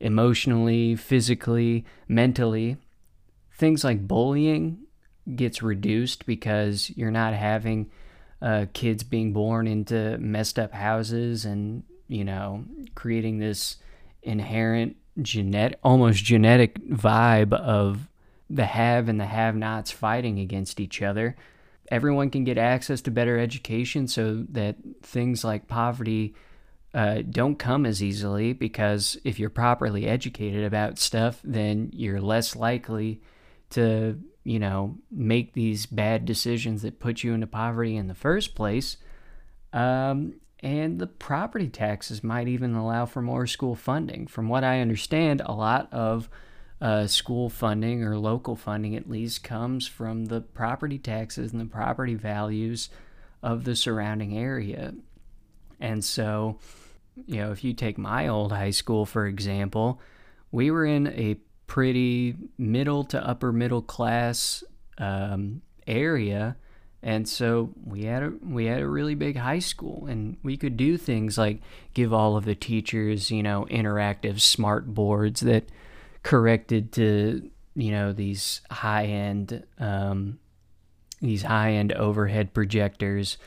emotionally, 0.00 0.96
physically, 0.96 1.84
mentally. 2.08 2.76
Things 3.52 3.84
like 3.84 4.08
bullying 4.08 4.78
gets 5.36 5.62
reduced 5.62 6.26
because 6.26 6.90
you're 6.96 7.12
not 7.12 7.34
having 7.34 7.90
uh, 8.40 8.66
kids 8.72 9.04
being 9.04 9.32
born 9.32 9.68
into 9.68 10.18
messed 10.18 10.58
up 10.58 10.72
houses 10.72 11.44
and 11.44 11.84
you 12.08 12.24
know 12.24 12.64
creating 12.96 13.38
this 13.38 13.76
inherent 14.22 14.96
genetic 15.20 15.78
almost 15.82 16.24
genetic 16.24 16.78
vibe 16.88 17.52
of 17.52 18.08
the 18.48 18.64
have 18.64 19.08
and 19.08 19.20
the 19.20 19.26
have 19.26 19.54
nots 19.54 19.90
fighting 19.90 20.38
against 20.38 20.80
each 20.80 21.02
other 21.02 21.36
everyone 21.90 22.30
can 22.30 22.44
get 22.44 22.56
access 22.56 23.00
to 23.00 23.10
better 23.10 23.38
education 23.38 24.08
so 24.08 24.44
that 24.48 24.76
things 25.02 25.44
like 25.44 25.68
poverty 25.68 26.34
uh, 26.94 27.22
don't 27.30 27.58
come 27.58 27.86
as 27.86 28.02
easily 28.02 28.52
because 28.52 29.16
if 29.24 29.38
you're 29.38 29.50
properly 29.50 30.06
educated 30.06 30.64
about 30.64 30.98
stuff 30.98 31.40
then 31.44 31.90
you're 31.92 32.20
less 32.20 32.56
likely 32.56 33.20
to 33.70 34.18
you 34.44 34.58
know, 34.58 34.96
make 35.10 35.52
these 35.52 35.86
bad 35.86 36.24
decisions 36.24 36.82
that 36.82 37.00
put 37.00 37.22
you 37.22 37.32
into 37.32 37.46
poverty 37.46 37.96
in 37.96 38.08
the 38.08 38.14
first 38.14 38.54
place. 38.54 38.96
Um, 39.72 40.34
and 40.62 40.98
the 40.98 41.06
property 41.06 41.68
taxes 41.68 42.22
might 42.22 42.46
even 42.46 42.74
allow 42.74 43.04
for 43.04 43.20
more 43.20 43.46
school 43.46 43.74
funding. 43.74 44.26
From 44.26 44.48
what 44.48 44.62
I 44.62 44.80
understand, 44.80 45.42
a 45.44 45.52
lot 45.52 45.92
of 45.92 46.28
uh, 46.80 47.06
school 47.06 47.48
funding 47.48 48.02
or 48.04 48.16
local 48.16 48.54
funding 48.54 48.94
at 48.94 49.10
least 49.10 49.42
comes 49.42 49.86
from 49.86 50.26
the 50.26 50.40
property 50.40 50.98
taxes 50.98 51.52
and 51.52 51.60
the 51.60 51.66
property 51.66 52.14
values 52.14 52.90
of 53.42 53.64
the 53.64 53.74
surrounding 53.74 54.38
area. 54.38 54.94
And 55.80 56.04
so, 56.04 56.58
you 57.26 57.36
know, 57.36 57.50
if 57.50 57.64
you 57.64 57.72
take 57.72 57.98
my 57.98 58.28
old 58.28 58.52
high 58.52 58.70
school, 58.70 59.04
for 59.04 59.26
example, 59.26 60.00
we 60.52 60.70
were 60.70 60.84
in 60.84 61.08
a 61.08 61.38
pretty 61.66 62.36
middle 62.56 63.02
to 63.04 63.26
upper 63.26 63.52
middle 63.52 63.82
class 63.82 64.62
um, 64.98 65.62
area 65.86 66.56
and 67.02 67.28
so 67.28 67.72
we 67.84 68.04
had 68.04 68.22
a 68.22 68.32
we 68.42 68.66
had 68.66 68.80
a 68.80 68.88
really 68.88 69.14
big 69.14 69.36
high 69.36 69.58
school 69.58 70.06
and 70.06 70.36
we 70.42 70.56
could 70.56 70.76
do 70.76 70.96
things 70.96 71.36
like 71.36 71.60
give 71.94 72.12
all 72.12 72.36
of 72.36 72.44
the 72.44 72.54
teachers 72.54 73.30
you 73.30 73.42
know 73.42 73.66
interactive 73.70 74.40
smart 74.40 74.94
boards 74.94 75.40
that 75.40 75.64
corrected 76.22 76.92
to 76.92 77.50
you 77.74 77.90
know 77.90 78.12
these 78.12 78.60
high 78.70 79.06
end 79.06 79.64
um, 79.78 80.38
these 81.20 81.42
high 81.42 81.72
end 81.72 81.92
overhead 81.92 82.52
projectors. 82.52 83.38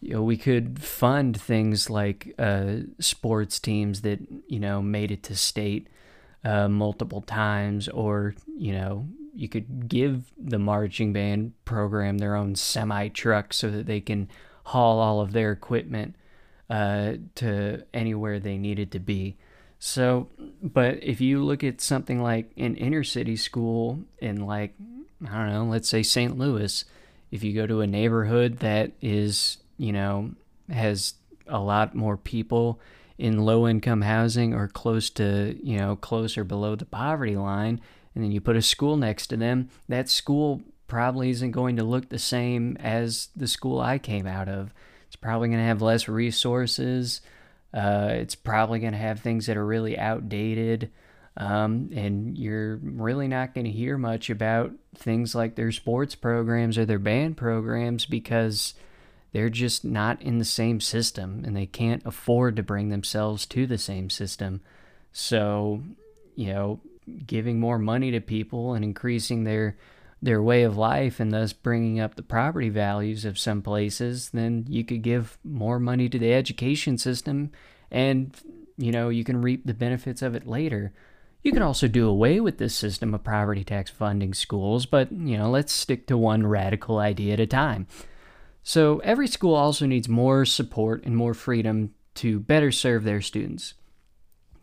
You 0.00 0.14
know 0.14 0.22
we 0.22 0.36
could 0.36 0.80
fund 0.82 1.40
things 1.40 1.90
like 1.90 2.34
uh, 2.38 2.78
sports 3.00 3.58
teams 3.58 4.02
that 4.02 4.20
you 4.46 4.60
know 4.60 4.80
made 4.82 5.10
it 5.10 5.22
to 5.24 5.36
state 5.36 5.88
uh, 6.44 6.68
multiple 6.68 7.20
times, 7.20 7.88
or 7.88 8.34
you 8.56 8.72
know, 8.72 9.06
you 9.38 9.48
could 9.48 9.88
give 9.88 10.32
the 10.36 10.58
marching 10.58 11.12
band 11.12 11.52
program 11.64 12.18
their 12.18 12.34
own 12.34 12.56
semi 12.56 13.06
truck 13.06 13.52
so 13.52 13.70
that 13.70 13.86
they 13.86 14.00
can 14.00 14.28
haul 14.64 14.98
all 14.98 15.20
of 15.20 15.32
their 15.32 15.52
equipment 15.52 16.16
uh, 16.68 17.12
to 17.36 17.84
anywhere 17.94 18.40
they 18.40 18.58
needed 18.58 18.90
to 18.90 18.98
be. 18.98 19.36
So, 19.78 20.28
but 20.60 21.02
if 21.04 21.20
you 21.20 21.44
look 21.44 21.62
at 21.62 21.80
something 21.80 22.20
like 22.20 22.50
an 22.56 22.74
inner 22.74 23.04
city 23.04 23.36
school 23.36 24.00
in 24.18 24.44
like, 24.44 24.74
I 25.24 25.36
don't 25.36 25.52
know, 25.52 25.64
let's 25.66 25.88
say 25.88 26.02
St. 26.02 26.36
Louis, 26.36 26.84
if 27.30 27.44
you 27.44 27.54
go 27.54 27.66
to 27.68 27.80
a 27.80 27.86
neighborhood 27.86 28.58
that 28.58 28.90
is, 29.00 29.58
you 29.76 29.92
know, 29.92 30.32
has 30.68 31.14
a 31.46 31.60
lot 31.60 31.94
more 31.94 32.16
people 32.16 32.80
in 33.18 33.44
low 33.44 33.68
income 33.68 34.02
housing 34.02 34.52
or 34.52 34.66
close 34.66 35.10
to, 35.10 35.56
you 35.62 35.76
know, 35.76 35.94
close 35.94 36.36
or 36.36 36.42
below 36.42 36.74
the 36.74 36.84
poverty 36.84 37.36
line, 37.36 37.80
and 38.18 38.24
then 38.24 38.32
you 38.32 38.40
put 38.40 38.56
a 38.56 38.62
school 38.62 38.96
next 38.96 39.28
to 39.28 39.36
them, 39.36 39.68
that 39.88 40.08
school 40.08 40.60
probably 40.88 41.30
isn't 41.30 41.52
going 41.52 41.76
to 41.76 41.84
look 41.84 42.08
the 42.08 42.18
same 42.18 42.76
as 42.80 43.28
the 43.36 43.46
school 43.46 43.80
I 43.80 43.98
came 43.98 44.26
out 44.26 44.48
of. 44.48 44.74
It's 45.06 45.14
probably 45.14 45.46
going 45.50 45.60
to 45.60 45.66
have 45.66 45.82
less 45.82 46.08
resources. 46.08 47.20
Uh, 47.72 48.08
it's 48.10 48.34
probably 48.34 48.80
going 48.80 48.92
to 48.92 48.98
have 48.98 49.20
things 49.20 49.46
that 49.46 49.56
are 49.56 49.64
really 49.64 49.96
outdated. 49.96 50.90
Um, 51.36 51.90
and 51.94 52.36
you're 52.36 52.80
really 52.82 53.28
not 53.28 53.54
going 53.54 53.66
to 53.66 53.70
hear 53.70 53.96
much 53.96 54.30
about 54.30 54.72
things 54.96 55.36
like 55.36 55.54
their 55.54 55.70
sports 55.70 56.16
programs 56.16 56.76
or 56.76 56.84
their 56.84 56.98
band 56.98 57.36
programs 57.36 58.04
because 58.04 58.74
they're 59.30 59.48
just 59.48 59.84
not 59.84 60.20
in 60.20 60.38
the 60.38 60.44
same 60.44 60.80
system 60.80 61.44
and 61.46 61.56
they 61.56 61.66
can't 61.66 62.02
afford 62.04 62.56
to 62.56 62.64
bring 62.64 62.88
themselves 62.88 63.46
to 63.46 63.64
the 63.64 63.78
same 63.78 64.10
system. 64.10 64.60
So, 65.12 65.84
you 66.34 66.48
know, 66.52 66.80
giving 67.26 67.60
more 67.60 67.78
money 67.78 68.10
to 68.10 68.20
people 68.20 68.74
and 68.74 68.84
increasing 68.84 69.44
their 69.44 69.76
their 70.20 70.42
way 70.42 70.64
of 70.64 70.76
life 70.76 71.20
and 71.20 71.32
thus 71.32 71.52
bringing 71.52 72.00
up 72.00 72.16
the 72.16 72.22
property 72.22 72.68
values 72.68 73.24
of 73.24 73.38
some 73.38 73.62
places, 73.62 74.30
then 74.30 74.64
you 74.68 74.84
could 74.84 75.00
give 75.00 75.38
more 75.44 75.78
money 75.78 76.08
to 76.08 76.18
the 76.18 76.32
education 76.32 76.98
system 76.98 77.52
and 77.90 78.34
you 78.76 78.92
know, 78.92 79.08
you 79.08 79.24
can 79.24 79.42
reap 79.42 79.66
the 79.66 79.74
benefits 79.74 80.22
of 80.22 80.34
it 80.34 80.46
later. 80.46 80.92
You 81.42 81.52
can 81.52 81.62
also 81.62 81.88
do 81.88 82.08
away 82.08 82.40
with 82.40 82.58
this 82.58 82.74
system 82.74 83.14
of 83.14 83.24
property 83.24 83.64
tax 83.64 83.90
funding 83.90 84.34
schools, 84.34 84.86
but 84.86 85.10
you 85.12 85.36
know, 85.36 85.50
let's 85.50 85.72
stick 85.72 86.06
to 86.06 86.16
one 86.16 86.46
radical 86.46 86.98
idea 86.98 87.34
at 87.34 87.40
a 87.40 87.46
time. 87.46 87.86
So 88.62 88.98
every 88.98 89.28
school 89.28 89.54
also 89.54 89.86
needs 89.86 90.08
more 90.08 90.44
support 90.44 91.04
and 91.04 91.16
more 91.16 91.34
freedom 91.34 91.94
to 92.16 92.40
better 92.40 92.70
serve 92.70 93.04
their 93.04 93.20
students. 93.20 93.74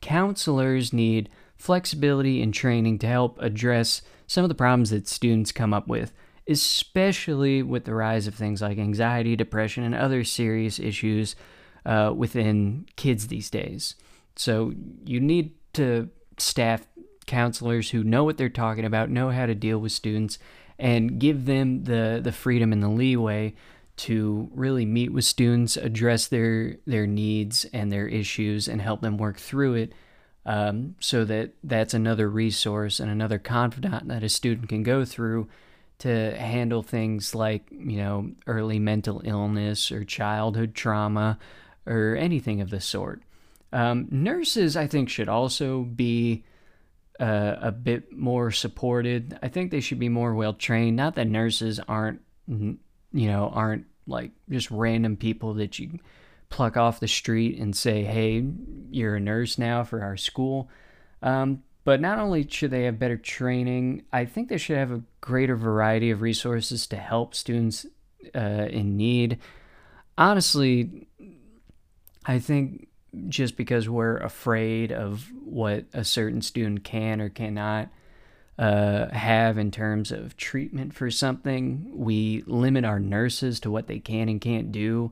Counselors 0.02 0.94
need 0.94 1.30
flexibility 1.58 2.42
and 2.42 2.54
training 2.54 3.00
to 3.00 3.08
help 3.08 3.40
address 3.42 4.02
some 4.28 4.44
of 4.44 4.50
the 4.50 4.56
problems 4.56 4.90
that 4.90 5.08
students 5.08 5.52
come 5.52 5.74
up 5.74 5.88
with, 5.88 6.14
especially 6.48 7.64
with 7.64 7.86
the 7.86 7.94
rise 7.94 8.28
of 8.28 8.36
things 8.36 8.62
like 8.62 8.78
anxiety, 8.78 9.36
depression, 9.36 9.84
and 9.84 9.96
other 9.96 10.24
serious 10.24 10.80
issues 10.80 11.36
uh, 11.86 12.14
within 12.16 12.86
kids 12.96 13.28
these 13.28 13.50
days. 13.50 13.96
So 14.36 14.74
you 15.06 15.20
need 15.20 15.54
to 15.74 16.10
staff 16.38 16.88
counselors 17.26 17.90
who 17.92 18.04
know 18.04 18.24
what 18.24 18.38
they're 18.38 18.50
talking 18.50 18.86
about, 18.86 19.10
know 19.10 19.30
how 19.30 19.46
to 19.46 19.56
deal 19.56 19.80
with 19.80 19.92
students, 19.92 20.38
and 20.78 21.20
give 21.20 21.46
them 21.46 21.86
the, 21.86 22.20
the 22.24 22.32
freedom 22.32 22.74
and 22.74 22.84
the 22.84 22.90
leeway 22.90 23.54
to 23.98 24.50
really 24.54 24.86
meet 24.86 25.14
with 25.14 25.24
students, 25.24 25.78
address 25.78 26.28
their 26.28 26.78
their 26.86 27.08
needs 27.08 27.66
and 27.72 27.92
their 27.92 28.08
issues, 28.08 28.68
and 28.68 28.82
help 28.82 29.02
them 29.02 29.18
work 29.18 29.38
through 29.38 29.76
it. 29.76 29.94
Um, 30.46 30.96
so 31.00 31.26
that 31.26 31.52
that's 31.64 31.94
another 31.94 32.30
resource 32.30 33.00
and 33.00 33.10
another 33.10 33.40
confidant 33.40 34.08
that 34.10 34.24
a 34.24 34.30
student 34.30 34.70
can 34.70 34.84
go 34.84 35.04
through 35.04 35.48
to 36.00 36.36
handle 36.38 36.84
things 36.84 37.34
like, 37.34 37.64
you 37.72 37.98
know, 37.98 38.32
early 38.48 38.80
mental 38.80 39.22
illness 39.24 39.92
or 39.92 40.04
childhood 40.04 40.76
trauma 40.76 41.40
or 41.88 42.16
anything 42.16 42.62
of 42.62 42.70
the 42.70 42.82
sort. 42.82 43.22
Um, 43.72 44.08
nurses, 44.12 44.78
I 44.78 44.88
think, 44.88 45.10
should 45.10 45.30
also 45.30 45.82
be 45.82 46.44
uh, 47.20 47.56
a 47.62 47.72
bit 47.72 48.12
more 48.12 48.52
supported. 48.52 49.40
I 49.42 49.48
think 49.48 49.72
they 49.72 49.80
should 49.80 50.00
be 50.00 50.10
more 50.10 50.36
well 50.36 50.54
trained. 50.54 50.96
Not 50.96 51.16
that 51.16 51.28
nurses 51.28 51.80
aren't, 51.88 52.22
you 52.48 52.78
know, 53.14 53.52
aren't 53.54 53.86
like 54.08 54.32
just 54.50 54.70
random 54.70 55.18
people 55.18 55.56
that 55.56 55.80
you 55.80 56.00
pluck 56.50 56.78
off 56.78 57.00
the 57.00 57.08
street 57.08 57.60
and 57.60 57.76
say, 57.76 58.04
hey, 58.04 58.46
you're 58.92 59.16
a 59.16 59.20
nurse 59.20 59.58
now 59.58 59.84
for 59.84 60.02
our 60.02 60.18
school. 60.18 60.70
Um, 61.22 61.64
but 61.84 62.02
not 62.02 62.18
only 62.18 62.48
should 62.50 62.72
they 62.72 62.84
have 62.84 63.00
better 63.00 63.18
training, 63.18 64.04
I 64.12 64.26
think 64.26 64.50
they 64.50 64.58
should 64.58 64.78
have 64.78 64.92
a 64.92 65.04
greater 65.22 65.56
variety 65.56 66.12
of 66.12 66.22
resources 66.22 66.88
to 66.88 66.98
help 66.98 67.36
students 67.36 67.86
uh, 68.34 68.68
in 68.70 68.98
need. 68.98 69.40
Honestly, 70.18 71.08
I 72.26 72.40
think 72.40 72.88
just 73.30 73.56
because 73.56 73.88
we're 73.88 74.18
afraid 74.18 74.92
of 74.92 75.32
what 75.44 75.86
a 75.94 76.04
certain 76.04 76.42
student 76.42 76.84
can 76.84 77.22
or 77.22 77.30
cannot 77.30 77.90
uh, 78.58 79.10
have 79.10 79.58
in 79.58 79.70
terms 79.70 80.12
of 80.12 80.38
treatment 80.38 80.94
for 80.94 81.12
something, 81.12 81.92
we 81.94 82.44
limit 82.48 82.86
our 82.86 83.00
nurses 83.00 83.60
to 83.60 83.72
what 83.72 83.88
they 83.88 84.00
can 84.00 84.30
and 84.30 84.42
can't 84.42 84.72
do. 84.72 85.12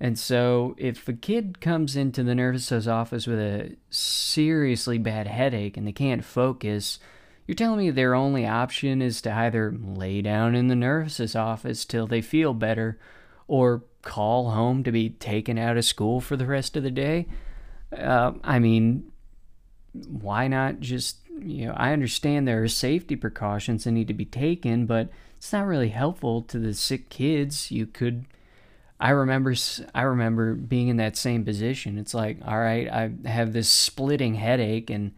And 0.00 0.18
so, 0.18 0.76
if 0.78 1.08
a 1.08 1.12
kid 1.12 1.60
comes 1.60 1.96
into 1.96 2.22
the 2.22 2.34
nurse's 2.34 2.86
office 2.86 3.26
with 3.26 3.40
a 3.40 3.76
seriously 3.90 4.96
bad 4.96 5.26
headache 5.26 5.76
and 5.76 5.86
they 5.86 5.92
can't 5.92 6.24
focus, 6.24 7.00
you're 7.46 7.56
telling 7.56 7.80
me 7.80 7.90
their 7.90 8.14
only 8.14 8.46
option 8.46 9.02
is 9.02 9.20
to 9.22 9.32
either 9.32 9.74
lay 9.76 10.22
down 10.22 10.54
in 10.54 10.68
the 10.68 10.76
nurse's 10.76 11.34
office 11.34 11.84
till 11.84 12.06
they 12.06 12.20
feel 12.20 12.54
better 12.54 12.98
or 13.48 13.82
call 14.02 14.50
home 14.50 14.84
to 14.84 14.92
be 14.92 15.10
taken 15.10 15.58
out 15.58 15.76
of 15.76 15.84
school 15.84 16.20
for 16.20 16.36
the 16.36 16.46
rest 16.46 16.76
of 16.76 16.82
the 16.82 16.90
day? 16.90 17.26
Uh, 17.96 18.32
I 18.44 18.58
mean, 18.58 19.10
why 19.92 20.46
not 20.46 20.80
just, 20.80 21.18
you 21.40 21.66
know, 21.66 21.72
I 21.76 21.92
understand 21.92 22.46
there 22.46 22.62
are 22.62 22.68
safety 22.68 23.16
precautions 23.16 23.84
that 23.84 23.92
need 23.92 24.08
to 24.08 24.14
be 24.14 24.26
taken, 24.26 24.86
but 24.86 25.08
it's 25.36 25.52
not 25.52 25.66
really 25.66 25.88
helpful 25.88 26.42
to 26.42 26.58
the 26.58 26.74
sick 26.74 27.08
kids. 27.08 27.70
You 27.70 27.86
could 27.86 28.26
I 29.00 29.10
remember 29.10 29.54
I 29.94 30.02
remember 30.02 30.54
being 30.54 30.88
in 30.88 30.96
that 30.96 31.16
same 31.16 31.44
position. 31.44 31.98
It's 31.98 32.14
like, 32.14 32.38
all 32.44 32.58
right, 32.58 32.88
I 32.88 33.10
have 33.28 33.52
this 33.52 33.68
splitting 33.68 34.34
headache 34.34 34.90
and 34.90 35.12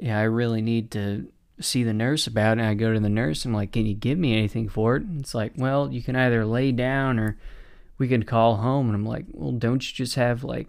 yeah, 0.00 0.18
I 0.18 0.22
really 0.22 0.62
need 0.62 0.90
to 0.92 1.28
see 1.60 1.84
the 1.84 1.92
nurse 1.92 2.26
about 2.26 2.58
it. 2.58 2.62
And 2.62 2.68
I 2.68 2.74
go 2.74 2.92
to 2.92 3.00
the 3.00 3.08
nurse. 3.08 3.44
I'm 3.44 3.54
like, 3.54 3.72
can 3.72 3.86
you 3.86 3.94
give 3.94 4.18
me 4.18 4.36
anything 4.36 4.68
for 4.68 4.96
it? 4.96 5.02
And 5.02 5.20
it's 5.20 5.34
like, 5.34 5.52
well, 5.56 5.92
you 5.92 6.02
can 6.02 6.16
either 6.16 6.44
lay 6.44 6.72
down 6.72 7.18
or 7.18 7.36
we 7.98 8.08
can 8.08 8.22
call 8.22 8.56
home. 8.56 8.86
And 8.86 8.94
I'm 8.94 9.06
like, 9.06 9.26
well, 9.30 9.52
don't 9.52 9.86
you 9.86 9.94
just 9.94 10.16
have 10.16 10.42
like 10.42 10.68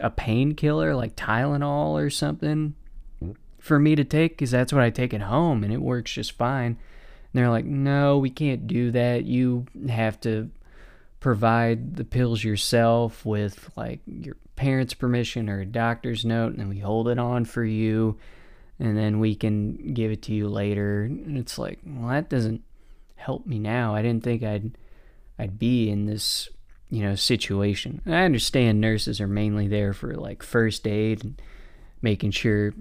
a 0.00 0.10
painkiller 0.10 0.94
like 0.94 1.16
Tylenol 1.16 1.92
or 1.92 2.10
something 2.10 2.74
hmm. 3.20 3.32
for 3.58 3.78
me 3.78 3.94
to 3.96 4.04
take? 4.04 4.32
Because 4.32 4.50
that's 4.50 4.72
what 4.72 4.82
I 4.82 4.90
take 4.90 5.14
at 5.14 5.22
home 5.22 5.64
and 5.64 5.72
it 5.72 5.80
works 5.80 6.12
just 6.12 6.32
fine. 6.32 6.76
And 6.76 6.76
they're 7.32 7.50
like, 7.50 7.64
no, 7.64 8.18
we 8.18 8.30
can't 8.30 8.66
do 8.66 8.90
that. 8.92 9.24
You 9.24 9.66
have 9.88 10.20
to 10.20 10.50
provide 11.24 11.96
the 11.96 12.04
pills 12.04 12.44
yourself 12.44 13.24
with 13.24 13.70
like 13.78 14.00
your 14.06 14.36
parents' 14.56 14.92
permission 14.92 15.48
or 15.48 15.60
a 15.60 15.64
doctor's 15.64 16.22
note, 16.22 16.52
and 16.52 16.58
then 16.58 16.68
we 16.68 16.80
hold 16.80 17.08
it 17.08 17.18
on 17.18 17.46
for 17.46 17.64
you, 17.64 18.18
and 18.78 18.94
then 18.94 19.18
we 19.20 19.34
can 19.34 19.94
give 19.94 20.12
it 20.12 20.20
to 20.20 20.34
you 20.34 20.46
later. 20.50 21.04
And 21.04 21.38
it's 21.38 21.56
like, 21.56 21.78
well, 21.86 22.10
that 22.10 22.28
doesn't 22.28 22.62
help 23.16 23.46
me 23.46 23.58
now. 23.58 23.94
I 23.94 24.02
didn't 24.02 24.22
think 24.22 24.42
I'd 24.42 24.76
I'd 25.38 25.58
be 25.58 25.88
in 25.88 26.04
this 26.04 26.50
you 26.90 27.02
know 27.02 27.14
situation. 27.14 28.02
And 28.04 28.14
I 28.14 28.26
understand 28.26 28.82
nurses 28.82 29.18
are 29.18 29.26
mainly 29.26 29.66
there 29.66 29.94
for 29.94 30.14
like 30.16 30.42
first 30.42 30.86
aid 30.86 31.24
and 31.24 31.40
making 32.02 32.32
sure 32.32 32.74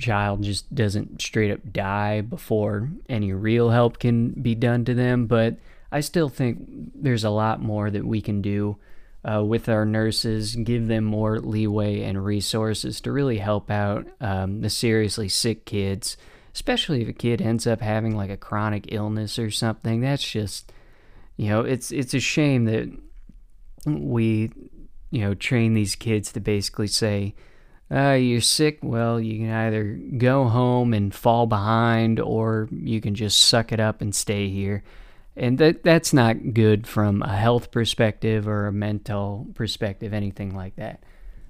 child 0.00 0.42
just 0.42 0.74
doesn't 0.74 1.22
straight 1.22 1.52
up 1.52 1.72
die 1.72 2.22
before 2.22 2.90
any 3.08 3.32
real 3.32 3.70
help 3.70 4.00
can 4.00 4.30
be 4.30 4.56
done 4.56 4.84
to 4.86 4.94
them, 4.94 5.26
but 5.26 5.58
I 5.94 6.00
still 6.00 6.28
think 6.28 6.58
there's 6.92 7.22
a 7.22 7.30
lot 7.30 7.62
more 7.62 7.88
that 7.88 8.04
we 8.04 8.20
can 8.20 8.42
do 8.42 8.78
uh, 9.24 9.44
with 9.44 9.68
our 9.68 9.86
nurses, 9.86 10.56
give 10.56 10.88
them 10.88 11.04
more 11.04 11.38
leeway 11.38 12.02
and 12.02 12.24
resources 12.24 13.00
to 13.02 13.12
really 13.12 13.38
help 13.38 13.70
out 13.70 14.08
um, 14.20 14.60
the 14.60 14.70
seriously 14.70 15.28
sick 15.28 15.64
kids, 15.64 16.16
especially 16.52 17.02
if 17.02 17.08
a 17.08 17.12
kid 17.12 17.40
ends 17.40 17.64
up 17.64 17.80
having 17.80 18.16
like 18.16 18.28
a 18.28 18.36
chronic 18.36 18.92
illness 18.92 19.38
or 19.38 19.52
something. 19.52 20.00
That's 20.00 20.28
just, 20.28 20.72
you 21.36 21.48
know, 21.48 21.60
it's 21.60 21.92
it's 21.92 22.12
a 22.12 22.18
shame 22.18 22.64
that 22.64 22.90
we, 23.86 24.50
you 25.12 25.20
know, 25.20 25.34
train 25.34 25.74
these 25.74 25.94
kids 25.94 26.32
to 26.32 26.40
basically 26.40 26.88
say, 26.88 27.36
uh, 27.88 28.14
you're 28.14 28.40
sick, 28.40 28.80
well, 28.82 29.20
you 29.20 29.38
can 29.38 29.50
either 29.52 29.96
go 30.18 30.48
home 30.48 30.92
and 30.92 31.14
fall 31.14 31.46
behind 31.46 32.18
or 32.18 32.68
you 32.72 33.00
can 33.00 33.14
just 33.14 33.40
suck 33.42 33.70
it 33.70 33.78
up 33.78 34.00
and 34.00 34.12
stay 34.12 34.48
here 34.48 34.82
and 35.36 35.58
that 35.58 35.82
that's 35.82 36.12
not 36.12 36.54
good 36.54 36.86
from 36.86 37.22
a 37.22 37.36
health 37.36 37.70
perspective 37.70 38.46
or 38.46 38.66
a 38.66 38.72
mental 38.72 39.46
perspective, 39.54 40.12
anything 40.12 40.54
like 40.54 40.76
that. 40.76 41.02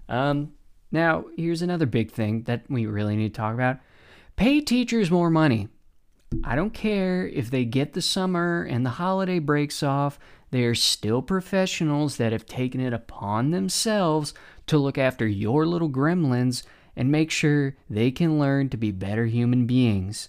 Um, 0.09 0.53
now, 0.91 1.25
here's 1.37 1.63
another 1.63 1.87
big 1.87 2.11
thing 2.11 2.45
that 2.45 2.65
we 2.69 2.87
really 2.87 3.17
need 3.17 3.35
to 3.35 3.39
talk 3.39 3.55
about: 3.55 3.79
pay 4.37 4.61
teachers 4.61 5.11
more 5.11 5.31
money. 5.31 5.69
I 6.43 6.57
don't 6.57 6.75
care 6.75 7.29
if 7.29 7.51
they 7.51 7.65
get 7.65 7.93
the 7.93 8.03
summer 8.03 8.65
and 8.65 8.85
the 8.85 8.91
holiday 8.91 9.39
breaks 9.39 9.83
off. 9.83 10.19
They 10.51 10.65
are 10.65 10.75
still 10.75 11.23
professionals 11.23 12.17
that 12.17 12.33
have 12.33 12.47
taken 12.47 12.81
it 12.81 12.93
upon 12.93 13.51
themselves 13.51 14.35
to 14.67 14.79
look 14.79 14.99
after 14.99 15.27
your 15.27 15.67
little 15.67 15.91
gremlins 15.91 16.65
and 16.97 17.11
make 17.11 17.31
sure 17.31 17.77
they 17.91 18.11
can 18.11 18.39
learn 18.39 18.69
to 18.71 18.77
be 18.77 18.91
better 18.91 19.27
human 19.27 19.67
beings. 19.67 20.29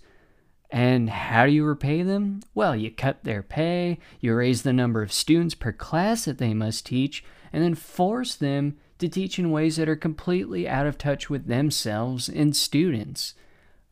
And 0.72 1.10
how 1.10 1.46
do 1.46 1.52
you 1.52 1.64
repay 1.64 2.02
them? 2.02 2.42
Well, 2.54 2.76
you 2.76 2.92
cut 2.92 3.24
their 3.24 3.44
pay, 3.44 4.00
you 4.20 4.34
raise 4.36 4.64
the 4.64 4.74
number 4.74 5.02
of 5.02 5.14
students 5.14 5.56
per 5.56 5.72
class 5.72 6.26
that 6.26 6.38
they 6.38 6.54
must 6.54 6.86
teach, 6.86 7.24
and 7.54 7.64
then 7.64 7.76
force 7.76 8.36
them 8.36 8.78
to 9.00 9.08
teach 9.08 9.38
in 9.38 9.52
ways 9.52 9.76
that 9.78 9.90
are 9.90 9.96
completely 9.96 10.68
out 10.68 10.88
of 10.88 10.98
touch 10.98 11.30
with 11.30 11.48
themselves 11.48 12.28
and 12.30 12.56
students. 12.56 13.34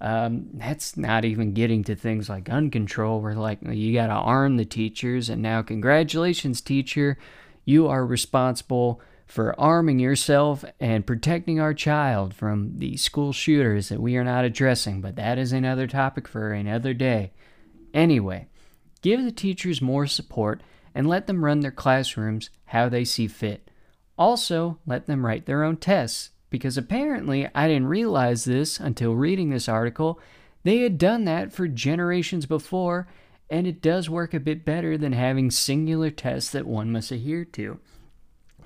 Um, 0.01 0.47
that's 0.53 0.97
not 0.97 1.23
even 1.23 1.53
getting 1.53 1.83
to 1.85 1.95
things 1.95 2.27
like 2.27 2.45
gun 2.45 2.69
control, 2.69 3.21
where 3.21 3.35
like 3.35 3.59
you 3.61 3.93
got 3.93 4.07
to 4.07 4.13
arm 4.13 4.57
the 4.57 4.65
teachers, 4.65 5.29
and 5.29 5.41
now 5.41 5.61
congratulations, 5.61 6.59
teacher, 6.59 7.17
you 7.63 7.87
are 7.87 8.05
responsible 8.05 8.99
for 9.33 9.59
arming 9.59 9.97
yourself 9.97 10.63
and 10.79 11.07
protecting 11.07 11.59
our 11.59 11.73
child 11.73 12.35
from 12.35 12.77
the 12.77 12.95
school 12.95 13.33
shooters 13.33 13.89
that 13.89 13.99
we 13.99 14.15
are 14.15 14.23
not 14.23 14.45
addressing, 14.45 15.01
but 15.01 15.15
that 15.15 15.39
is 15.39 15.51
another 15.51 15.87
topic 15.87 16.27
for 16.27 16.53
another 16.53 16.93
day. 16.93 17.31
Anyway, 17.95 18.45
give 19.01 19.23
the 19.23 19.31
teachers 19.31 19.81
more 19.81 20.05
support 20.05 20.61
and 20.93 21.07
let 21.07 21.25
them 21.25 21.43
run 21.43 21.61
their 21.61 21.71
classrooms 21.71 22.51
how 22.65 22.87
they 22.87 23.03
see 23.03 23.25
fit. 23.25 23.71
Also, 24.19 24.77
let 24.85 25.07
them 25.07 25.25
write 25.25 25.47
their 25.47 25.63
own 25.63 25.77
tests, 25.77 26.29
because 26.51 26.77
apparently 26.77 27.49
I 27.55 27.67
didn't 27.67 27.87
realize 27.87 28.43
this 28.43 28.79
until 28.79 29.15
reading 29.15 29.49
this 29.49 29.67
article. 29.67 30.19
They 30.61 30.81
had 30.81 30.99
done 30.99 31.25
that 31.25 31.51
for 31.51 31.67
generations 31.67 32.45
before, 32.45 33.07
and 33.49 33.65
it 33.65 33.81
does 33.81 34.11
work 34.11 34.35
a 34.35 34.39
bit 34.39 34.63
better 34.63 34.95
than 34.95 35.13
having 35.13 35.49
singular 35.49 36.11
tests 36.11 36.51
that 36.51 36.67
one 36.67 36.91
must 36.91 37.09
adhere 37.09 37.45
to. 37.45 37.79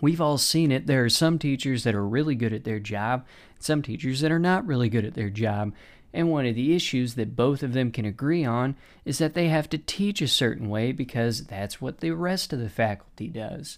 We've 0.01 0.21
all 0.21 0.37
seen 0.37 0.71
it. 0.71 0.87
There 0.87 1.03
are 1.03 1.09
some 1.09 1.39
teachers 1.39 1.83
that 1.83 1.95
are 1.95 2.07
really 2.07 2.35
good 2.35 2.53
at 2.53 2.63
their 2.63 2.79
job, 2.79 3.25
some 3.59 3.81
teachers 3.81 4.21
that 4.21 4.31
are 4.31 4.39
not 4.39 4.65
really 4.65 4.89
good 4.89 5.05
at 5.05 5.13
their 5.13 5.29
job. 5.29 5.73
And 6.13 6.31
one 6.31 6.45
of 6.45 6.55
the 6.55 6.75
issues 6.75 7.15
that 7.15 7.35
both 7.35 7.63
of 7.63 7.73
them 7.73 7.91
can 7.91 8.05
agree 8.05 8.45
on 8.45 8.75
is 9.05 9.17
that 9.17 9.33
they 9.33 9.49
have 9.49 9.69
to 9.69 9.77
teach 9.77 10.21
a 10.21 10.27
certain 10.27 10.69
way 10.69 10.91
because 10.91 11.45
that's 11.45 11.81
what 11.81 11.99
the 11.99 12.11
rest 12.11 12.53
of 12.53 12.59
the 12.59 12.69
faculty 12.69 13.27
does. 13.27 13.77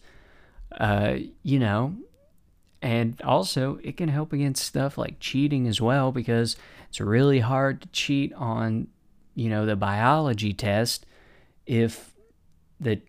Uh, 0.78 1.16
you 1.44 1.60
know, 1.60 1.96
and 2.82 3.22
also 3.24 3.80
it 3.84 3.98
can 3.98 4.10
help 4.10 4.32
against 4.32 4.64
stuff 4.64 4.98
like 4.98 5.20
cheating 5.20 5.68
as 5.68 5.82
well 5.82 6.12
because 6.12 6.56
it's 6.88 7.02
really 7.02 7.40
hard 7.40 7.82
to 7.82 7.88
cheat 7.90 8.32
on, 8.34 8.88
you 9.36 9.50
know, 9.50 9.66
the 9.66 9.76
biology 9.76 10.54
test 10.54 11.06
if 11.66 12.14
the 12.80 13.02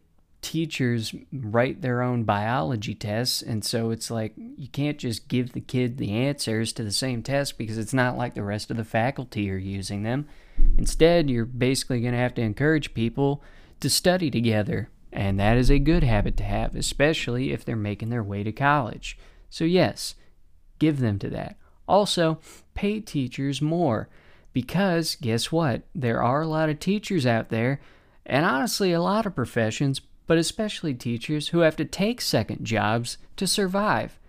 teachers 0.42 1.14
write 1.32 1.82
their 1.82 2.02
own 2.02 2.24
biology 2.24 2.94
tests 2.94 3.42
and 3.42 3.64
so 3.64 3.90
it's 3.90 4.10
like 4.10 4.32
you 4.36 4.68
can't 4.68 4.98
just 4.98 5.28
give 5.28 5.52
the 5.52 5.60
kid 5.60 5.98
the 5.98 6.12
answers 6.12 6.72
to 6.72 6.82
the 6.82 6.92
same 6.92 7.22
test 7.22 7.58
because 7.58 7.76
it's 7.76 7.92
not 7.92 8.16
like 8.16 8.34
the 8.34 8.42
rest 8.42 8.70
of 8.70 8.76
the 8.76 8.84
faculty 8.84 9.50
are 9.50 9.56
using 9.56 10.02
them. 10.02 10.26
Instead 10.78 11.28
you're 11.28 11.44
basically 11.44 12.00
going 12.00 12.12
to 12.12 12.18
have 12.18 12.34
to 12.34 12.42
encourage 12.42 12.94
people 12.94 13.42
to 13.80 13.90
study 13.90 14.30
together 14.30 14.88
and 15.12 15.38
that 15.38 15.56
is 15.56 15.70
a 15.70 15.78
good 15.78 16.04
habit 16.04 16.36
to 16.38 16.44
have 16.44 16.74
especially 16.74 17.52
if 17.52 17.64
they're 17.64 17.76
making 17.76 18.08
their 18.08 18.22
way 18.22 18.42
to 18.42 18.52
college. 18.52 19.18
So 19.50 19.64
yes 19.64 20.14
give 20.78 21.00
them 21.00 21.18
to 21.18 21.28
that. 21.28 21.56
Also 21.86 22.38
pay 22.74 23.00
teachers 23.00 23.60
more 23.60 24.08
because 24.54 25.16
guess 25.16 25.52
what? 25.52 25.82
There 25.94 26.22
are 26.22 26.40
a 26.40 26.46
lot 26.46 26.70
of 26.70 26.80
teachers 26.80 27.26
out 27.26 27.50
there 27.50 27.80
and 28.30 28.46
honestly, 28.46 28.92
a 28.92 29.02
lot 29.02 29.26
of 29.26 29.34
professions, 29.34 30.00
but 30.30 30.38
especially 30.38 30.94
teachers 30.94 31.48
who 31.48 31.58
have 31.58 31.74
to 31.74 31.84
take 31.84 32.20
second 32.20 32.64
jobs 32.64 33.18
to 33.34 33.48
survive. 33.48 34.20